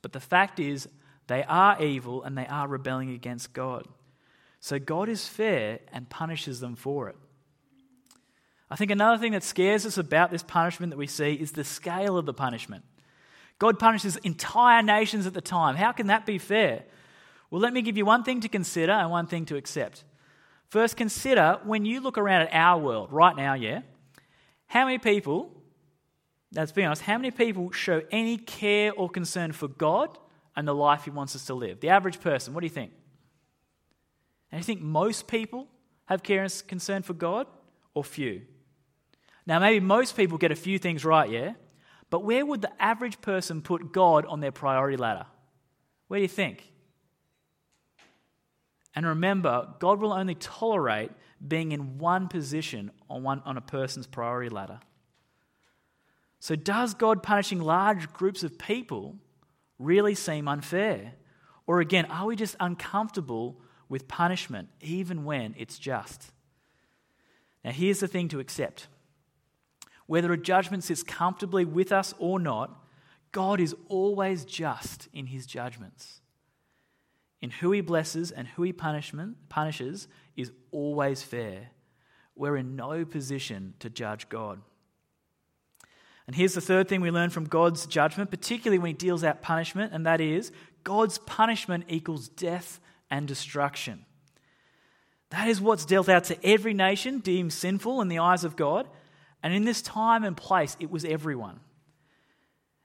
But 0.00 0.14
the 0.14 0.20
fact 0.20 0.58
is, 0.58 0.88
they 1.30 1.44
are 1.44 1.80
evil 1.80 2.24
and 2.24 2.36
they 2.36 2.46
are 2.48 2.66
rebelling 2.66 3.12
against 3.12 3.52
God. 3.52 3.86
So 4.58 4.80
God 4.80 5.08
is 5.08 5.28
fair 5.28 5.78
and 5.92 6.10
punishes 6.10 6.58
them 6.58 6.74
for 6.74 7.08
it. 7.08 7.14
I 8.68 8.74
think 8.74 8.90
another 8.90 9.16
thing 9.16 9.30
that 9.30 9.44
scares 9.44 9.86
us 9.86 9.96
about 9.96 10.32
this 10.32 10.42
punishment 10.42 10.90
that 10.90 10.96
we 10.96 11.06
see 11.06 11.34
is 11.34 11.52
the 11.52 11.62
scale 11.62 12.18
of 12.18 12.26
the 12.26 12.34
punishment. 12.34 12.82
God 13.60 13.78
punishes 13.78 14.16
entire 14.16 14.82
nations 14.82 15.24
at 15.24 15.32
the 15.32 15.40
time. 15.40 15.76
How 15.76 15.92
can 15.92 16.08
that 16.08 16.26
be 16.26 16.36
fair? 16.36 16.82
Well, 17.48 17.60
let 17.60 17.72
me 17.72 17.82
give 17.82 17.96
you 17.96 18.04
one 18.04 18.24
thing 18.24 18.40
to 18.40 18.48
consider 18.48 18.90
and 18.90 19.08
one 19.08 19.28
thing 19.28 19.44
to 19.46 19.56
accept. 19.56 20.02
First, 20.68 20.96
consider 20.96 21.60
when 21.62 21.84
you 21.84 22.00
look 22.00 22.18
around 22.18 22.48
at 22.48 22.54
our 22.54 22.80
world 22.80 23.12
right 23.12 23.36
now, 23.36 23.54
yeah, 23.54 23.82
how 24.66 24.84
many 24.84 24.98
people, 24.98 25.52
let's 26.52 26.72
be 26.72 26.82
honest, 26.82 27.02
how 27.02 27.18
many 27.18 27.30
people 27.30 27.70
show 27.70 28.02
any 28.10 28.36
care 28.36 28.92
or 28.92 29.08
concern 29.08 29.52
for 29.52 29.68
God 29.68 30.18
and 30.56 30.66
the 30.66 30.74
life 30.74 31.04
He 31.04 31.10
wants 31.10 31.34
us 31.36 31.46
to 31.46 31.54
live. 31.54 31.80
The 31.80 31.88
average 31.88 32.20
person, 32.20 32.54
what 32.54 32.60
do 32.60 32.66
you 32.66 32.70
think? 32.70 32.92
And 34.52 34.60
you 34.60 34.64
think 34.64 34.80
most 34.80 35.28
people 35.28 35.68
have 36.06 36.22
care 36.22 36.42
and 36.42 36.62
concern 36.66 37.02
for 37.02 37.14
God 37.14 37.46
or 37.94 38.02
few? 38.04 38.42
Now, 39.46 39.58
maybe 39.58 39.84
most 39.84 40.16
people 40.16 40.38
get 40.38 40.50
a 40.50 40.56
few 40.56 40.78
things 40.78 41.04
right, 41.04 41.30
yeah? 41.30 41.54
But 42.10 42.24
where 42.24 42.44
would 42.44 42.62
the 42.62 42.82
average 42.82 43.20
person 43.20 43.62
put 43.62 43.92
God 43.92 44.26
on 44.26 44.40
their 44.40 44.52
priority 44.52 44.96
ladder? 44.96 45.26
Where 46.08 46.18
do 46.18 46.22
you 46.22 46.28
think? 46.28 46.70
And 48.94 49.06
remember, 49.06 49.68
God 49.78 50.00
will 50.00 50.12
only 50.12 50.34
tolerate 50.34 51.12
being 51.46 51.72
in 51.72 51.98
one 51.98 52.28
position 52.28 52.90
on, 53.08 53.22
one, 53.22 53.42
on 53.44 53.56
a 53.56 53.60
person's 53.60 54.06
priority 54.06 54.50
ladder. 54.50 54.80
So, 56.40 56.56
does 56.56 56.94
God 56.94 57.22
punishing 57.22 57.60
large 57.60 58.12
groups 58.12 58.42
of 58.42 58.58
people 58.58 59.16
really 59.80 60.14
seem 60.14 60.46
unfair? 60.46 61.14
Or 61.66 61.80
again, 61.80 62.04
are 62.06 62.26
we 62.26 62.36
just 62.36 62.54
uncomfortable 62.60 63.60
with 63.88 64.06
punishment 64.06 64.68
even 64.80 65.24
when 65.24 65.54
it's 65.58 65.78
just? 65.78 66.30
Now, 67.64 67.72
here's 67.72 68.00
the 68.00 68.08
thing 68.08 68.28
to 68.28 68.38
accept 68.38 68.86
whether 70.06 70.32
a 70.32 70.36
judgment 70.36 70.82
sits 70.82 71.04
comfortably 71.04 71.64
with 71.64 71.92
us 71.92 72.12
or 72.18 72.40
not, 72.40 72.84
God 73.30 73.60
is 73.60 73.76
always 73.86 74.44
just 74.44 75.08
in 75.12 75.26
his 75.26 75.46
judgments. 75.46 76.20
In 77.40 77.50
who 77.50 77.70
he 77.70 77.80
blesses 77.80 78.32
and 78.32 78.48
who 78.48 78.64
he 78.64 78.72
punishment, 78.72 79.36
punishes 79.48 80.08
is 80.36 80.50
always 80.72 81.22
fair. 81.22 81.68
We're 82.34 82.56
in 82.56 82.74
no 82.74 83.04
position 83.04 83.74
to 83.78 83.88
judge 83.88 84.28
God. 84.28 84.60
And 86.30 86.36
here's 86.36 86.54
the 86.54 86.60
third 86.60 86.86
thing 86.86 87.00
we 87.00 87.10
learn 87.10 87.30
from 87.30 87.46
God's 87.46 87.86
judgment, 87.86 88.30
particularly 88.30 88.78
when 88.78 88.90
He 88.90 88.92
deals 88.92 89.24
out 89.24 89.42
punishment, 89.42 89.92
and 89.92 90.06
that 90.06 90.20
is 90.20 90.52
God's 90.84 91.18
punishment 91.18 91.86
equals 91.88 92.28
death 92.28 92.78
and 93.10 93.26
destruction. 93.26 94.04
That 95.30 95.48
is 95.48 95.60
what's 95.60 95.84
dealt 95.84 96.08
out 96.08 96.22
to 96.26 96.38
every 96.46 96.72
nation 96.72 97.18
deemed 97.18 97.52
sinful 97.52 98.00
in 98.00 98.06
the 98.06 98.20
eyes 98.20 98.44
of 98.44 98.54
God. 98.54 98.86
And 99.42 99.52
in 99.52 99.64
this 99.64 99.82
time 99.82 100.22
and 100.22 100.36
place, 100.36 100.76
it 100.78 100.88
was 100.88 101.04
everyone. 101.04 101.58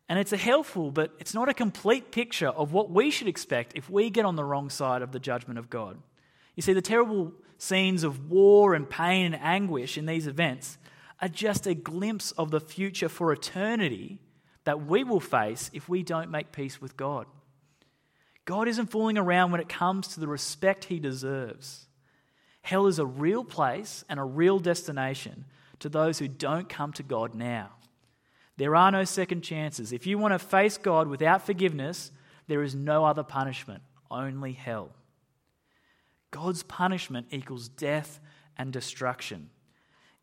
And 0.09 0.17
it's 0.17 0.33
a 0.33 0.37
helpful, 0.37 0.89
but 0.89 1.13
it's 1.19 1.35
not 1.35 1.47
a 1.47 1.53
complete 1.53 2.11
picture 2.11 2.49
of 2.49 2.73
what 2.73 2.89
we 2.89 3.11
should 3.11 3.27
expect 3.27 3.73
if 3.75 3.91
we 3.91 4.09
get 4.09 4.25
on 4.25 4.35
the 4.35 4.43
wrong 4.43 4.71
side 4.71 5.03
of 5.03 5.11
the 5.11 5.19
judgment 5.19 5.59
of 5.59 5.69
God. 5.69 5.99
You 6.55 6.63
see, 6.63 6.73
the 6.73 6.81
terrible 6.81 7.31
scenes 7.59 8.03
of 8.03 8.31
war 8.31 8.73
and 8.73 8.89
pain 8.89 9.35
and 9.35 9.39
anguish 9.39 9.99
in 9.99 10.07
these 10.07 10.25
events 10.25 10.79
are 11.21 11.27
just 11.27 11.67
a 11.67 11.73
glimpse 11.73 12.31
of 12.31 12.51
the 12.51 12.59
future 12.59 13.09
for 13.09 13.31
eternity 13.31 14.19
that 14.65 14.85
we 14.85 15.03
will 15.03 15.19
face 15.19 15.69
if 15.73 15.87
we 15.87 16.03
don't 16.03 16.31
make 16.31 16.51
peace 16.51 16.81
with 16.81 16.97
God. 16.97 17.25
God 18.45 18.67
isn't 18.67 18.91
fooling 18.91 19.17
around 19.17 19.51
when 19.51 19.61
it 19.61 19.69
comes 19.69 20.09
to 20.09 20.19
the 20.19 20.27
respect 20.27 20.85
he 20.85 20.99
deserves. 20.99 21.87
Hell 22.61 22.87
is 22.87 22.99
a 22.99 23.05
real 23.05 23.43
place 23.43 24.03
and 24.09 24.19
a 24.19 24.23
real 24.23 24.59
destination 24.59 25.45
to 25.79 25.89
those 25.89 26.19
who 26.19 26.27
don't 26.27 26.69
come 26.69 26.93
to 26.93 27.03
God 27.03 27.35
now. 27.35 27.71
There 28.57 28.75
are 28.75 28.91
no 28.91 29.03
second 29.03 29.41
chances. 29.41 29.91
If 29.91 30.07
you 30.07 30.17
want 30.17 30.33
to 30.33 30.39
face 30.39 30.77
God 30.77 31.07
without 31.07 31.45
forgiveness, 31.45 32.11
there 32.47 32.63
is 32.63 32.73
no 32.73 33.05
other 33.05 33.23
punishment, 33.23 33.83
only 34.09 34.53
hell. 34.53 34.91
God's 36.31 36.63
punishment 36.63 37.27
equals 37.31 37.67
death 37.67 38.19
and 38.57 38.71
destruction. 38.71 39.49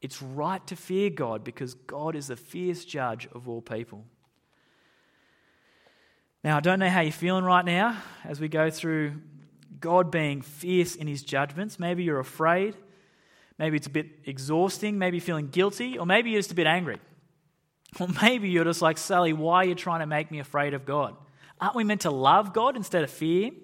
It's 0.03 0.21
right 0.21 0.65
to 0.67 0.77
fear 0.77 1.11
God 1.11 1.45
because 1.45 1.75
God 1.75 2.17
is 2.17 2.27
the 2.27 2.37
fierce 2.37 2.85
judge 2.85 3.29
of 3.33 3.49
all 3.49 3.62
people. 3.62 4.05
Now, 6.43 6.57
I 6.57 6.61
don't 6.61 6.81
know 6.81 6.88
how 6.88 7.01
you're 7.01 7.12
feeling 7.12 7.45
right 7.45 7.65
now 7.65 8.03
as 8.25 8.41
we 8.41 8.49
go 8.49 8.69
through 8.69 9.15
God 9.79 10.11
being 10.11 10.43
fierce 10.43 10.97
in 10.97 11.07
his 11.07 11.23
judgments. 11.23 11.79
Maybe 11.79 12.03
you're 12.03 12.19
afraid. 12.19 12.77
Maybe 13.59 13.77
it's 13.77 13.87
a 13.87 13.91
bit 13.91 14.07
exhausting. 14.25 14.99
Maybe 14.99 15.19
you're 15.19 15.25
feeling 15.25 15.49
guilty. 15.49 15.99
Or 15.99 16.05
maybe 16.05 16.31
you're 16.31 16.41
just 16.41 16.51
a 16.51 16.57
bit 16.57 16.67
angry. 16.67 16.99
Or 18.01 18.09
maybe 18.23 18.49
you're 18.49 18.65
just 18.65 18.83
like, 18.83 18.99
Sally, 18.99 19.33
why 19.33 19.59
are 19.59 19.69
you 19.69 19.77
trying 19.77 20.01
to 20.01 20.07
make 20.07 20.33
me 20.33 20.41
afraid 20.41 20.75
of 20.75 20.85
God? 20.85 21.15
Aren't 21.61 21.77
we 21.77 21.85
meant 21.85 22.01
to 22.01 22.11
love 22.11 22.53
God 22.53 22.77
instead 22.77 23.05
of 23.05 23.11
fear 23.11 23.47
Him? 23.47 23.55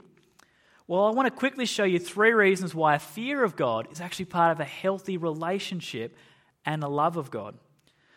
Well, 0.88 1.04
I 1.04 1.10
want 1.10 1.26
to 1.26 1.38
quickly 1.38 1.66
show 1.66 1.84
you 1.84 1.98
three 1.98 2.32
reasons 2.32 2.74
why 2.74 2.94
a 2.94 2.98
fear 2.98 3.44
of 3.44 3.56
God 3.56 3.88
is 3.92 4.00
actually 4.00 4.24
part 4.24 4.52
of 4.52 4.60
a 4.60 4.64
healthy 4.64 5.18
relationship 5.18 6.16
and 6.64 6.82
a 6.82 6.88
love 6.88 7.18
of 7.18 7.30
God. 7.30 7.58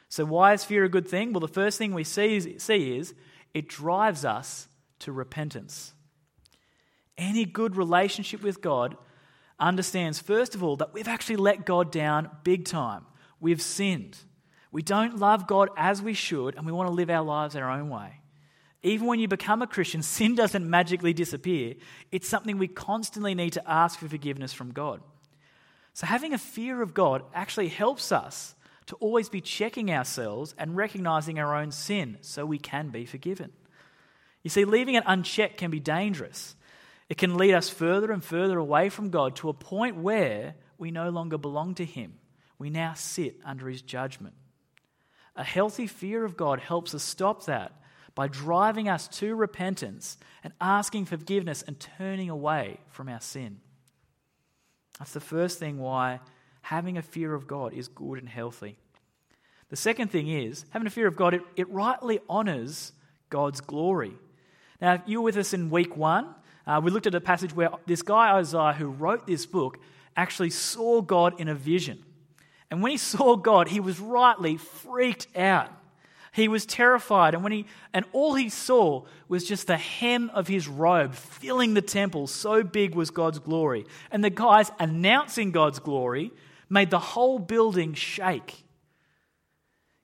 So, 0.08 0.24
why 0.24 0.54
is 0.54 0.64
fear 0.64 0.86
a 0.86 0.90
good 0.90 1.08
thing? 1.08 1.34
Well, 1.34 1.42
the 1.42 1.50
first 1.50 1.78
thing 1.78 1.94
we 1.94 2.06
see 2.06 2.38
is, 2.38 2.48
see 2.60 2.98
is 2.98 3.14
it 3.54 3.68
drives 3.68 4.24
us 4.24 4.70
to 5.00 5.12
repentance. 5.12 5.94
Any 7.18 7.44
good 7.44 7.76
relationship 7.76 8.42
with 8.42 8.62
God 8.62 8.96
understands, 9.60 10.20
first 10.20 10.56
of 10.56 10.64
all, 10.64 10.78
that 10.78 10.94
we've 10.94 11.10
actually 11.10 11.36
let 11.36 11.66
God 11.66 11.92
down 11.92 12.30
big 12.44 12.64
time. 12.64 13.06
We've 13.42 13.62
sinned. 13.62 14.18
We 14.72 14.82
don't 14.82 15.20
love 15.20 15.46
God 15.46 15.70
as 15.76 16.02
we 16.02 16.14
should, 16.14 16.56
and 16.56 16.66
we 16.66 16.72
want 16.72 16.88
to 16.88 16.94
live 16.94 17.10
our 17.10 17.24
lives 17.24 17.58
our 17.58 17.70
own 17.70 17.90
way. 17.90 18.21
Even 18.84 19.08
when 19.08 19.20
you 19.20 19.28
become 19.28 19.62
a 19.62 19.67
Christian, 19.67 20.02
sin 20.04 20.36
doesn't 20.36 20.70
magically 20.70 21.13
disappear. 21.13 21.76
It's 22.12 22.28
something 22.28 22.58
we 22.58 22.67
constantly 22.67 23.36
need 23.36 23.54
to 23.54 23.70
ask 23.70 24.00
for 24.00 24.08
forgiveness 24.08 24.54
from 24.54 24.72
God. 24.72 25.02
So, 25.94 26.08
having 26.08 26.34
a 26.34 26.38
fear 26.38 26.82
of 26.82 26.94
God 26.94 27.24
actually 27.34 27.67
helps 27.67 28.12
us 28.12 28.56
to 28.88 28.96
always 28.96 29.30
be 29.30 29.41
checking 29.41 29.91
ourselves 29.91 30.56
and 30.58 30.76
recognizing 30.76 31.38
our 31.38 31.56
own 31.56 31.72
sin 31.72 32.17
so 32.22 32.46
we 32.46 32.58
can 32.58 32.89
be 32.89 33.06
forgiven. 33.06 33.52
You 34.44 34.50
see, 34.50 34.65
leaving 34.65 34.96
it 34.96 35.04
unchecked 35.06 35.58
can 35.58 35.70
be 35.70 35.80
dangerous. 35.80 36.56
It 37.10 37.17
can 37.17 37.36
lead 37.36 37.54
us 37.54 37.70
further 37.70 38.12
and 38.12 38.24
further 38.24 38.58
away 38.58 38.89
from 38.89 39.10
God 39.10 39.36
to 39.38 39.50
a 39.50 39.54
point 39.54 39.98
where 39.98 40.56
we 40.78 40.91
no 40.91 41.10
longer 41.10 41.38
belong 41.38 41.76
to 41.76 41.86
Him. 41.86 42.13
We 42.58 42.70
now 42.70 42.94
sit 42.94 43.36
under 43.46 43.67
His 43.67 43.82
judgment. 43.82 44.34
A 45.36 45.44
healthy 45.44 45.88
fear 45.88 46.24
of 46.24 46.38
God 46.38 46.60
helps 46.60 46.96
us 46.96 47.04
stop 47.04 47.46
that 47.46 47.74
by 48.15 48.28
driving 48.28 48.89
us 48.89 49.08
to 49.08 49.36
repentance 49.36 50.17
and 50.43 50.54
asking 50.60 51.06
forgiveness 51.06 51.63
and 51.65 51.80
turning 51.80 52.30
away 52.30 52.78
from 52.88 53.08
our 53.08 53.21
sin. 53.21 53.60
That's 55.00 55.13
the 55.13 55.19
first 55.19 55.60
thing 55.60 55.80
why 55.80 56.19
having 56.62 56.97
a 56.97 57.02
fear 57.02 57.34
of 57.34 57.47
God 57.47 57.74
is 57.74 57.88
good 57.88 58.19
and 58.19 58.30
healthy. 58.30 58.78
The 59.69 59.76
second 59.76 60.10
thing 60.10 60.28
is, 60.28 60.65
having 60.71 60.86
a 60.86 60.91
fear 60.91 61.08
of 61.08 61.15
God, 61.15 61.34
it, 61.34 61.41
it 61.56 61.69
rightly 61.69 62.19
honors 62.30 62.91
God's 63.30 63.62
glory. 63.62 64.13
Now, 64.82 64.95
if 64.95 65.02
you 65.06 65.21
were 65.21 65.26
with 65.26 65.38
us 65.38 65.54
in 65.54 65.69
week 65.69 65.95
one, 65.95 66.36
uh, 66.67 66.82
we 66.84 66.91
looked 66.91 67.08
at 67.08 67.15
a 67.15 67.21
passage 67.21 67.56
where 67.56 67.69
this 67.88 68.02
guy, 68.02 68.36
Isaiah, 68.36 68.74
who 68.74 68.88
wrote 68.88 69.26
this 69.26 69.45
book, 69.45 69.80
actually 70.15 70.50
saw 70.50 71.02
God 71.02 71.39
in 71.39 71.47
a 71.47 71.56
vision. 71.56 72.04
And 72.69 72.82
when 72.82 72.91
he 72.91 72.97
saw 72.97 73.36
God, 73.36 73.69
he 73.69 73.80
was 73.80 74.00
rightly 74.00 74.58
freaked 74.58 75.28
out. 75.36 75.69
He 76.34 76.48
was 76.48 76.65
terrified, 76.65 77.34
and 77.34 77.44
when 77.44 77.52
he 77.52 77.65
and 77.94 78.06
all 78.13 78.36
he 78.36 78.48
saw 78.48 79.04
was 79.28 79.46
just 79.46 79.67
the 79.67 79.76
hem 79.78 80.32
of 80.34 80.48
his 80.48 80.65
robe 80.65 81.13
filling 81.13 81.74
the 81.74 81.82
temple. 81.82 82.28
So 82.28 82.63
big 82.63 82.96
was 82.96 83.12
God's 83.12 83.39
glory. 83.39 83.86
And 84.12 84.24
the 84.24 84.30
guys 84.30 84.72
announcing 84.80 85.52
God's 85.52 85.80
glory 85.80 86.32
made 86.70 86.89
the 86.89 87.00
whole 87.00 87.38
building 87.38 87.94
shake. 87.94 88.63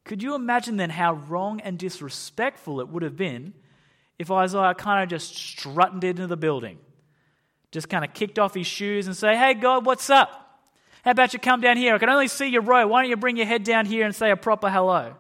Could 0.04 0.22
you 0.22 0.36
imagine 0.36 0.76
then 0.76 0.90
how 0.90 1.14
wrong 1.14 1.62
and 1.62 1.78
disrespectful 1.78 2.82
it 2.82 2.90
would 2.90 3.04
have 3.04 3.16
been 3.16 3.54
if 4.20 4.30
Isaiah 4.30 4.74
kind 4.74 5.04
of 5.04 5.10
just 5.10 5.34
strutted 5.34 6.04
into 6.04 6.28
the 6.28 6.38
building, 6.38 6.78
just 7.72 7.88
kind 7.88 8.04
of 8.04 8.14
kicked 8.14 8.38
off 8.38 8.54
his 8.54 8.68
shoes 8.68 9.08
and 9.08 9.16
say, 9.16 9.38
"Hey 9.38 9.54
God, 9.54 9.86
what's 9.86 10.10
up? 10.10 10.60
How 11.06 11.12
about 11.12 11.32
you 11.32 11.40
come 11.40 11.62
down 11.62 11.78
here? 11.78 11.96
I 11.96 12.00
can 12.00 12.10
only 12.10 12.28
see 12.28 12.48
your 12.48 12.64
robe. 12.64 12.90
Why 12.90 13.02
don't 13.02 13.10
you 13.10 13.16
bring 13.16 13.38
your 13.38 13.46
head 13.46 13.64
down 13.64 13.86
here 13.86 14.06
and 14.06 14.14
say 14.14 14.30
a 14.30 14.36
proper 14.36 14.70
hello?" 14.70 15.16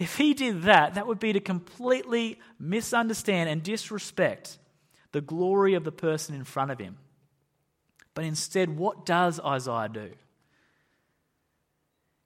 If 0.00 0.16
he 0.16 0.32
did 0.32 0.62
that, 0.62 0.94
that 0.94 1.06
would 1.06 1.20
be 1.20 1.34
to 1.34 1.40
completely 1.40 2.40
misunderstand 2.58 3.50
and 3.50 3.62
disrespect 3.62 4.58
the 5.12 5.20
glory 5.20 5.74
of 5.74 5.84
the 5.84 5.92
person 5.92 6.34
in 6.34 6.44
front 6.44 6.70
of 6.70 6.78
him. 6.78 6.96
But 8.14 8.24
instead, 8.24 8.78
what 8.78 9.04
does 9.04 9.38
Isaiah 9.40 9.90
do? 9.92 10.10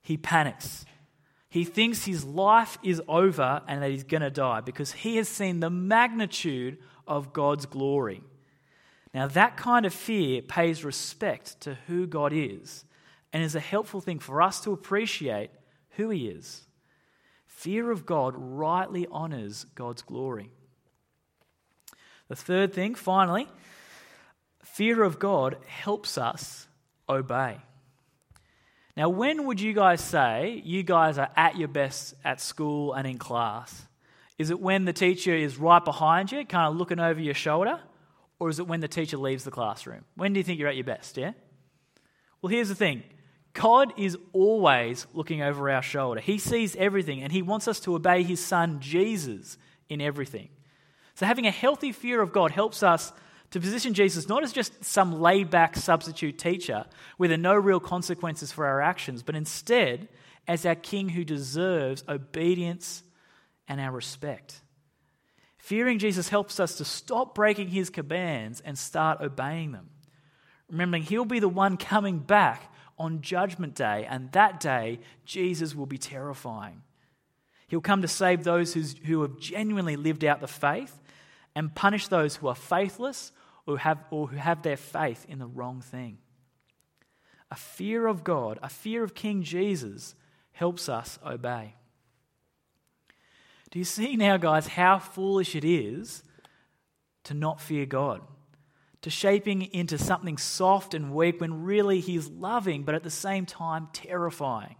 He 0.02 0.16
panics. 0.16 0.86
He 1.48 1.64
thinks 1.64 2.04
his 2.04 2.24
life 2.24 2.78
is 2.84 3.02
over 3.08 3.60
and 3.66 3.82
that 3.82 3.90
he's 3.90 4.04
going 4.04 4.22
to 4.22 4.30
die 4.30 4.60
because 4.60 4.92
he 4.92 5.16
has 5.16 5.28
seen 5.28 5.58
the 5.58 5.68
magnitude 5.68 6.78
of 7.08 7.32
God's 7.32 7.66
glory. 7.66 8.22
Now, 9.12 9.26
that 9.26 9.56
kind 9.56 9.84
of 9.84 9.92
fear 9.92 10.42
pays 10.42 10.84
respect 10.84 11.60
to 11.62 11.76
who 11.88 12.06
God 12.06 12.32
is 12.32 12.84
and 13.32 13.42
is 13.42 13.56
a 13.56 13.60
helpful 13.60 14.00
thing 14.00 14.20
for 14.20 14.42
us 14.42 14.60
to 14.60 14.72
appreciate 14.72 15.50
who 15.96 16.10
he 16.10 16.28
is. 16.28 16.68
Fear 17.54 17.92
of 17.92 18.04
God 18.04 18.34
rightly 18.36 19.06
honors 19.10 19.64
God's 19.74 20.02
glory. 20.02 20.50
The 22.28 22.36
third 22.36 22.74
thing, 22.74 22.94
finally, 22.94 23.48
fear 24.62 25.02
of 25.02 25.18
God 25.18 25.56
helps 25.66 26.18
us 26.18 26.66
obey. 27.08 27.58
Now, 28.96 29.08
when 29.08 29.46
would 29.46 29.60
you 29.60 29.72
guys 29.72 30.00
say 30.02 30.60
you 30.64 30.82
guys 30.82 31.16
are 31.16 31.30
at 31.36 31.56
your 31.56 31.68
best 31.68 32.14
at 32.24 32.40
school 32.40 32.92
and 32.92 33.06
in 33.06 33.18
class? 33.18 33.86
Is 34.36 34.50
it 34.50 34.60
when 34.60 34.84
the 34.84 34.92
teacher 34.92 35.34
is 35.34 35.56
right 35.56 35.82
behind 35.82 36.32
you, 36.32 36.44
kind 36.44 36.66
of 36.66 36.76
looking 36.76 37.00
over 37.00 37.20
your 37.20 37.34
shoulder? 37.34 37.80
Or 38.40 38.50
is 38.50 38.58
it 38.58 38.66
when 38.66 38.80
the 38.80 38.88
teacher 38.88 39.16
leaves 39.16 39.44
the 39.44 39.50
classroom? 39.52 40.04
When 40.16 40.32
do 40.32 40.40
you 40.40 40.44
think 40.44 40.58
you're 40.58 40.68
at 40.68 40.76
your 40.76 40.84
best, 40.84 41.16
yeah? 41.16 41.32
Well, 42.42 42.50
here's 42.50 42.68
the 42.68 42.74
thing 42.74 43.04
God 43.54 43.92
is 43.96 44.18
always 44.32 45.06
looking 45.14 45.40
over 45.40 45.70
our 45.70 45.82
shoulder. 45.82 46.20
He 46.20 46.38
sees 46.38 46.76
everything 46.76 47.22
and 47.22 47.32
He 47.32 47.40
wants 47.40 47.68
us 47.68 47.80
to 47.80 47.94
obey 47.94 48.22
His 48.22 48.44
Son, 48.44 48.80
Jesus, 48.80 49.56
in 49.88 50.00
everything. 50.00 50.48
So, 51.14 51.24
having 51.24 51.46
a 51.46 51.52
healthy 51.52 51.92
fear 51.92 52.20
of 52.20 52.32
God 52.32 52.50
helps 52.50 52.82
us 52.82 53.12
to 53.52 53.60
position 53.60 53.94
Jesus 53.94 54.28
not 54.28 54.42
as 54.42 54.52
just 54.52 54.84
some 54.84 55.20
laid 55.20 55.48
back 55.48 55.76
substitute 55.76 56.36
teacher 56.36 56.86
with 57.16 57.30
no 57.38 57.54
real 57.54 57.78
consequences 57.78 58.50
for 58.50 58.66
our 58.66 58.82
actions, 58.82 59.22
but 59.22 59.36
instead 59.36 60.08
as 60.48 60.66
our 60.66 60.74
King 60.74 61.10
who 61.10 61.24
deserves 61.24 62.02
obedience 62.08 63.04
and 63.68 63.80
our 63.80 63.92
respect. 63.92 64.60
Fearing 65.58 66.00
Jesus 66.00 66.28
helps 66.28 66.58
us 66.58 66.76
to 66.76 66.84
stop 66.84 67.36
breaking 67.36 67.68
His 67.68 67.88
commands 67.88 68.60
and 68.60 68.76
start 68.76 69.20
obeying 69.20 69.70
them. 69.70 69.90
Remembering 70.68 71.04
He'll 71.04 71.24
be 71.24 71.38
the 71.38 71.48
one 71.48 71.76
coming 71.76 72.18
back 72.18 72.73
on 72.98 73.20
Judgment 73.20 73.74
Day, 73.74 74.06
and 74.08 74.30
that 74.32 74.60
day, 74.60 75.00
Jesus 75.24 75.74
will 75.74 75.86
be 75.86 75.98
terrifying. 75.98 76.82
He'll 77.68 77.80
come 77.80 78.02
to 78.02 78.08
save 78.08 78.44
those 78.44 78.74
who 78.74 79.22
have 79.22 79.38
genuinely 79.38 79.96
lived 79.96 80.24
out 80.24 80.40
the 80.40 80.46
faith 80.46 81.00
and 81.54 81.74
punish 81.74 82.08
those 82.08 82.36
who 82.36 82.48
are 82.48 82.54
faithless 82.54 83.32
or, 83.66 83.78
have, 83.78 83.98
or 84.10 84.28
who 84.28 84.36
have 84.36 84.62
their 84.62 84.76
faith 84.76 85.24
in 85.28 85.38
the 85.38 85.46
wrong 85.46 85.80
thing. 85.80 86.18
A 87.50 87.56
fear 87.56 88.06
of 88.06 88.24
God, 88.24 88.58
a 88.62 88.68
fear 88.68 89.02
of 89.02 89.14
King 89.14 89.42
Jesus, 89.42 90.14
helps 90.52 90.88
us 90.88 91.18
obey. 91.24 91.74
Do 93.70 93.78
you 93.78 93.84
see 93.84 94.16
now, 94.16 94.36
guys, 94.36 94.68
how 94.68 94.98
foolish 94.98 95.56
it 95.56 95.64
is 95.64 96.22
to 97.24 97.34
not 97.34 97.60
fear 97.60 97.86
God? 97.86 98.20
To 99.04 99.10
shaping 99.10 99.62
into 99.74 99.98
something 99.98 100.38
soft 100.38 100.94
and 100.94 101.14
weak 101.14 101.38
when 101.38 101.64
really 101.64 102.00
He's 102.00 102.26
loving, 102.28 102.84
but 102.84 102.94
at 102.94 103.02
the 103.02 103.10
same 103.10 103.44
time 103.44 103.88
terrifying. 103.92 104.76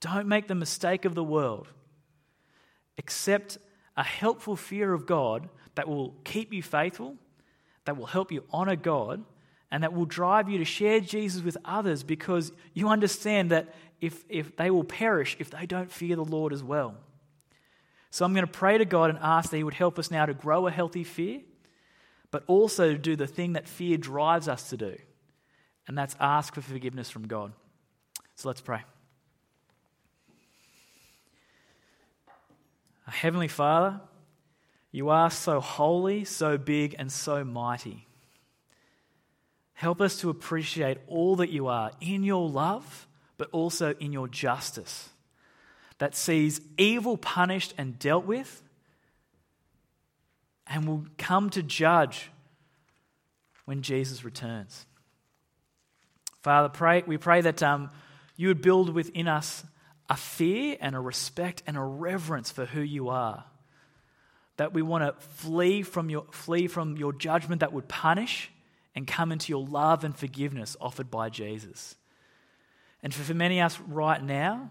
Don't 0.00 0.28
make 0.28 0.46
the 0.46 0.54
mistake 0.54 1.04
of 1.04 1.16
the 1.16 1.24
world. 1.24 1.66
Accept 2.96 3.58
a 3.96 4.04
helpful 4.04 4.54
fear 4.54 4.92
of 4.92 5.04
God 5.04 5.48
that 5.74 5.88
will 5.88 6.14
keep 6.22 6.52
you 6.52 6.62
faithful, 6.62 7.16
that 7.86 7.96
will 7.96 8.06
help 8.06 8.30
you 8.30 8.44
honor 8.52 8.76
God, 8.76 9.24
and 9.68 9.82
that 9.82 9.92
will 9.92 10.04
drive 10.04 10.48
you 10.48 10.58
to 10.58 10.64
share 10.64 11.00
Jesus 11.00 11.42
with 11.42 11.56
others 11.64 12.04
because 12.04 12.52
you 12.72 12.88
understand 12.88 13.50
that 13.50 13.74
if, 14.00 14.24
if 14.28 14.54
they 14.56 14.70
will 14.70 14.84
perish 14.84 15.36
if 15.40 15.50
they 15.50 15.66
don't 15.66 15.90
fear 15.90 16.14
the 16.14 16.24
Lord 16.24 16.52
as 16.52 16.62
well. 16.62 16.94
So 18.10 18.24
I'm 18.24 18.32
going 18.32 18.46
to 18.46 18.52
pray 18.52 18.78
to 18.78 18.84
God 18.84 19.10
and 19.10 19.18
ask 19.20 19.50
that 19.50 19.56
He 19.56 19.64
would 19.64 19.74
help 19.74 19.98
us 19.98 20.08
now 20.08 20.24
to 20.24 20.34
grow 20.34 20.68
a 20.68 20.70
healthy 20.70 21.02
fear, 21.02 21.40
but 22.30 22.44
also 22.46 22.94
do 22.94 23.16
the 23.16 23.26
thing 23.26 23.54
that 23.54 23.68
fear 23.68 23.96
drives 23.96 24.48
us 24.48 24.70
to 24.70 24.76
do, 24.76 24.96
and 25.86 25.96
that's 25.96 26.16
ask 26.20 26.54
for 26.54 26.60
forgiveness 26.60 27.10
from 27.10 27.26
God. 27.26 27.52
So 28.34 28.48
let's 28.48 28.60
pray. 28.60 28.82
Heavenly 33.06 33.48
Father, 33.48 34.00
you 34.92 35.08
are 35.08 35.30
so 35.30 35.60
holy, 35.60 36.24
so 36.24 36.58
big, 36.58 36.94
and 36.98 37.10
so 37.10 37.42
mighty. 37.42 38.06
Help 39.72 40.00
us 40.00 40.20
to 40.20 40.28
appreciate 40.28 40.98
all 41.06 41.36
that 41.36 41.50
you 41.50 41.68
are 41.68 41.92
in 42.00 42.22
your 42.22 42.48
love, 42.48 43.06
but 43.36 43.48
also 43.52 43.94
in 44.00 44.12
your 44.12 44.28
justice 44.28 45.10
that 45.98 46.14
sees 46.14 46.60
evil 46.76 47.16
punished 47.16 47.74
and 47.78 47.98
dealt 47.98 48.24
with 48.24 48.62
and 50.68 50.86
will 50.86 51.06
come 51.16 51.50
to 51.50 51.62
judge 51.62 52.30
when 53.64 53.82
Jesus 53.82 54.24
returns. 54.24 54.86
Father, 56.42 56.68
pray, 56.68 57.02
we 57.06 57.16
pray 57.16 57.40
that 57.40 57.62
um, 57.62 57.90
you 58.36 58.48
would 58.48 58.62
build 58.62 58.90
within 58.90 59.28
us 59.28 59.64
a 60.08 60.16
fear 60.16 60.76
and 60.80 60.94
a 60.94 61.00
respect 61.00 61.62
and 61.66 61.76
a 61.76 61.82
reverence 61.82 62.50
for 62.50 62.64
who 62.64 62.80
you 62.80 63.08
are. 63.08 63.44
That 64.56 64.72
we 64.72 64.82
want 64.82 65.04
to 65.04 65.20
flee 65.26 65.82
from 65.82 66.10
your, 66.10 66.26
flee 66.30 66.66
from 66.66 66.96
your 66.96 67.12
judgment 67.12 67.60
that 67.60 67.72
would 67.72 67.88
punish 67.88 68.50
and 68.94 69.06
come 69.06 69.32
into 69.32 69.50
your 69.50 69.64
love 69.64 70.04
and 70.04 70.16
forgiveness 70.16 70.76
offered 70.80 71.10
by 71.10 71.28
Jesus. 71.28 71.96
And 73.02 73.12
for, 73.14 73.22
for 73.22 73.34
many 73.34 73.60
of 73.60 73.66
us 73.66 73.80
right 73.80 74.22
now, 74.22 74.70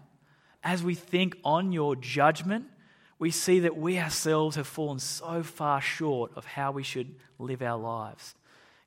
as 0.63 0.83
we 0.83 0.95
think 0.95 1.37
on 1.45 1.71
your 1.71 1.95
judgment, 1.95 2.65
we 3.19 3.31
see 3.31 3.59
that 3.61 3.77
we 3.77 3.97
ourselves 3.99 4.55
have 4.55 4.67
fallen 4.67 4.99
so 4.99 5.43
far 5.43 5.81
short 5.81 6.31
of 6.35 6.45
how 6.45 6.71
we 6.71 6.83
should 6.83 7.15
live 7.39 7.61
our 7.61 7.77
lives. 7.77 8.35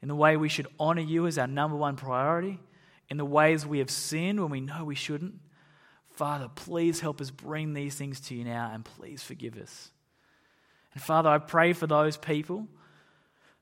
In 0.03 0.09
the 0.09 0.15
way 0.15 0.37
we 0.37 0.49
should 0.49 0.69
honor 0.79 1.03
you 1.03 1.27
as 1.27 1.37
our 1.37 1.47
number 1.47 1.77
one 1.77 1.97
priority, 1.97 2.59
in 3.09 3.17
the 3.17 3.25
ways 3.25 3.67
we 3.67 3.81
have 3.81 3.91
sinned 3.91 4.41
when 4.41 4.51
we 4.51 4.61
know 4.61 4.85
we 4.85 4.95
shouldn't. 4.95 5.35
Father, 6.11 6.49
please 6.55 7.01
help 7.01 7.21
us 7.21 7.31
bring 7.31 7.75
these 7.75 7.97
things 7.97 8.21
to 8.21 8.35
you 8.35 8.45
now 8.45 8.71
and 8.73 8.85
please 8.85 9.23
forgive 9.23 9.57
us. 9.57 9.91
And 10.95 11.03
Father, 11.03 11.29
I 11.29 11.39
pray 11.39 11.73
for 11.73 11.87
those 11.87 12.17
people 12.17 12.69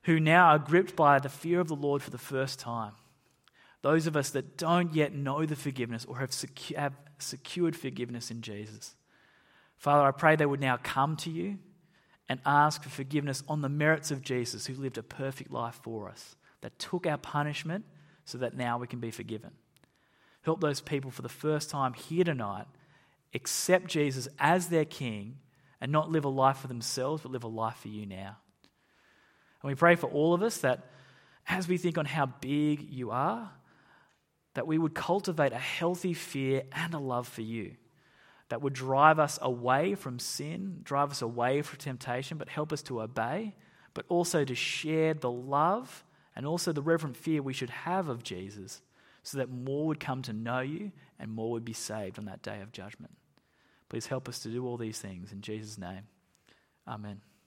who 0.03 0.19
now 0.19 0.49
are 0.49 0.59
gripped 0.59 0.95
by 0.95 1.19
the 1.19 1.29
fear 1.29 1.59
of 1.59 1.67
the 1.67 1.75
Lord 1.75 2.01
for 2.01 2.09
the 2.09 2.17
first 2.17 2.59
time. 2.59 2.93
Those 3.81 4.07
of 4.07 4.17
us 4.17 4.29
that 4.31 4.57
don't 4.57 4.93
yet 4.93 5.13
know 5.13 5.45
the 5.45 5.55
forgiveness 5.55 6.05
or 6.05 6.19
have, 6.19 6.31
secu- 6.31 6.75
have 6.75 6.93
secured 7.17 7.75
forgiveness 7.75 8.29
in 8.29 8.41
Jesus. 8.41 8.95
Father, 9.79 10.05
I 10.05 10.11
pray 10.11 10.35
they 10.35 10.45
would 10.45 10.59
now 10.59 10.77
come 10.77 11.15
to 11.17 11.29
you 11.31 11.57
and 12.27 12.41
ask 12.45 12.83
for 12.83 12.89
forgiveness 12.89 13.43
on 13.47 13.61
the 13.61 13.69
merits 13.69 14.11
of 14.11 14.21
Jesus, 14.21 14.67
who 14.67 14.75
lived 14.75 14.97
a 14.97 15.03
perfect 15.03 15.51
life 15.51 15.79
for 15.81 16.09
us, 16.09 16.35
that 16.61 16.77
took 16.77 17.07
our 17.07 17.17
punishment 17.17 17.85
so 18.25 18.37
that 18.37 18.55
now 18.55 18.77
we 18.77 18.87
can 18.87 18.99
be 18.99 19.09
forgiven. 19.09 19.51
Help 20.41 20.59
those 20.59 20.81
people 20.81 21.11
for 21.11 21.21
the 21.21 21.29
first 21.29 21.69
time 21.69 21.93
here 21.93 22.25
tonight 22.25 22.65
accept 23.33 23.87
Jesus 23.87 24.27
as 24.37 24.67
their 24.67 24.85
King 24.85 25.37
and 25.79 25.91
not 25.93 26.11
live 26.11 26.25
a 26.25 26.29
life 26.29 26.57
for 26.57 26.67
themselves, 26.67 27.23
but 27.23 27.31
live 27.31 27.45
a 27.45 27.47
life 27.47 27.77
for 27.77 27.87
you 27.87 28.05
now. 28.05 28.35
And 29.61 29.69
we 29.69 29.75
pray 29.75 29.95
for 29.95 30.07
all 30.07 30.33
of 30.33 30.43
us 30.43 30.57
that 30.57 30.87
as 31.47 31.69
we 31.69 31.77
think 31.77 31.97
on 31.97 32.05
how 32.05 32.25
big 32.25 32.81
you 32.91 33.11
are, 33.11 33.49
that 34.55 34.67
we 34.67 34.77
would 34.77 34.93
cultivate 34.93 35.53
a 35.53 35.57
healthy 35.57 36.13
fear 36.13 36.63
and 36.73 36.93
a 36.93 36.99
love 36.99 37.29
for 37.29 37.41
you 37.41 37.75
that 38.49 38.61
would 38.61 38.73
drive 38.73 39.19
us 39.19 39.39
away 39.41 39.95
from 39.95 40.19
sin, 40.19 40.81
drive 40.83 41.11
us 41.11 41.21
away 41.21 41.61
from 41.61 41.77
temptation, 41.77 42.37
but 42.37 42.49
help 42.49 42.73
us 42.73 42.81
to 42.83 43.01
obey, 43.01 43.55
but 43.93 44.05
also 44.09 44.43
to 44.43 44.55
share 44.55 45.13
the 45.13 45.31
love 45.31 46.03
and 46.35 46.45
also 46.45 46.71
the 46.71 46.81
reverent 46.81 47.15
fear 47.15 47.41
we 47.41 47.53
should 47.53 47.69
have 47.69 48.09
of 48.09 48.23
Jesus 48.23 48.81
so 49.23 49.37
that 49.37 49.49
more 49.49 49.87
would 49.87 49.99
come 49.99 50.21
to 50.23 50.33
know 50.33 50.59
you 50.61 50.91
and 51.19 51.31
more 51.31 51.51
would 51.51 51.65
be 51.65 51.73
saved 51.73 52.17
on 52.17 52.25
that 52.25 52.41
day 52.41 52.61
of 52.61 52.71
judgment. 52.71 53.13
Please 53.89 54.07
help 54.07 54.29
us 54.29 54.39
to 54.39 54.49
do 54.49 54.65
all 54.65 54.77
these 54.77 54.99
things 54.99 55.31
in 55.31 55.41
Jesus' 55.41 55.77
name. 55.77 56.03
Amen. 56.87 57.21